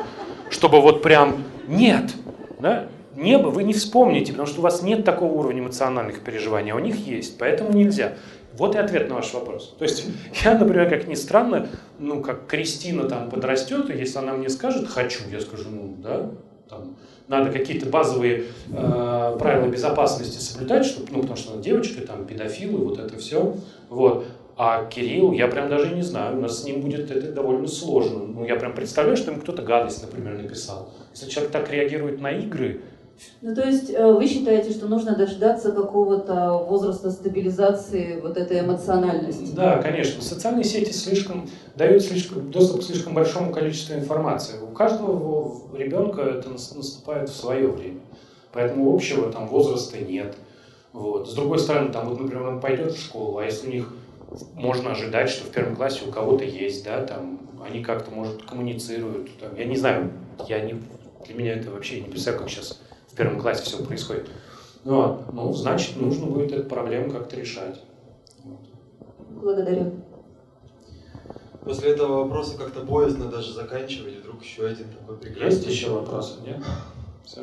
[0.52, 2.12] чтобы вот прям, нет,
[2.60, 6.76] да, небо вы не вспомните, потому что у вас нет такого уровня эмоциональных переживаний, а
[6.76, 8.14] у них есть, поэтому нельзя.
[8.58, 9.76] Вот и ответ на ваш вопрос.
[9.78, 10.06] То есть
[10.44, 11.68] я, например, как ни странно,
[12.00, 16.32] ну, как Кристина там подрастет, и если она мне скажет «хочу», я скажу «ну, да»,
[16.70, 16.96] там,
[17.28, 22.86] надо какие-то базовые э, правила безопасности соблюдать, чтобы, ну, потому что она девочка, там, педофилы,
[22.86, 23.56] вот это все.
[23.90, 24.26] Вот.
[24.58, 28.26] А Кирилл, я прям даже не знаю, у нас с ним будет это довольно сложно.
[28.26, 30.90] Ну, я прям представляю, что ему кто-то гадость, например, написал.
[31.14, 32.82] Если человек так реагирует на игры,
[33.42, 39.54] Ну, то есть э, вы считаете, что нужно дождаться какого-то возраста стабилизации вот этой эмоциональности?
[39.54, 40.22] Да, конечно.
[40.22, 44.60] Социальные сети слишком дают слишком, доступ к слишком большому количеству информации.
[44.60, 48.02] У каждого ребенка это наступает в свое время.
[48.52, 50.36] Поэтому общего там возраста нет.
[50.92, 51.30] Вот.
[51.30, 53.94] С другой стороны, там вот, например, он пойдет в школу, а если у них
[54.56, 59.30] можно ожидать, что в первом классе у кого-то есть, да, там они как-то, может, коммуницируют.
[59.40, 60.12] Там, я не знаю,
[60.48, 60.82] я не,
[61.26, 62.80] для меня это вообще не представляю, как сейчас
[63.20, 64.30] первом классе все происходит.
[64.86, 67.84] Ну, ну, значит, нужно будет эту проблему как-то решать.
[69.30, 69.92] Благодарю.
[71.66, 75.58] После этого вопроса как-то боязно даже заканчивать, вдруг еще один такой прекрасный.
[75.58, 76.64] Есть еще вопросы, нет?
[77.26, 77.42] Все?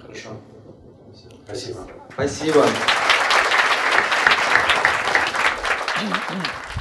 [0.00, 0.30] Хорошо.
[1.46, 1.78] Спасибо.
[2.12, 2.64] Спасибо.
[5.96, 6.73] Mm-hmm.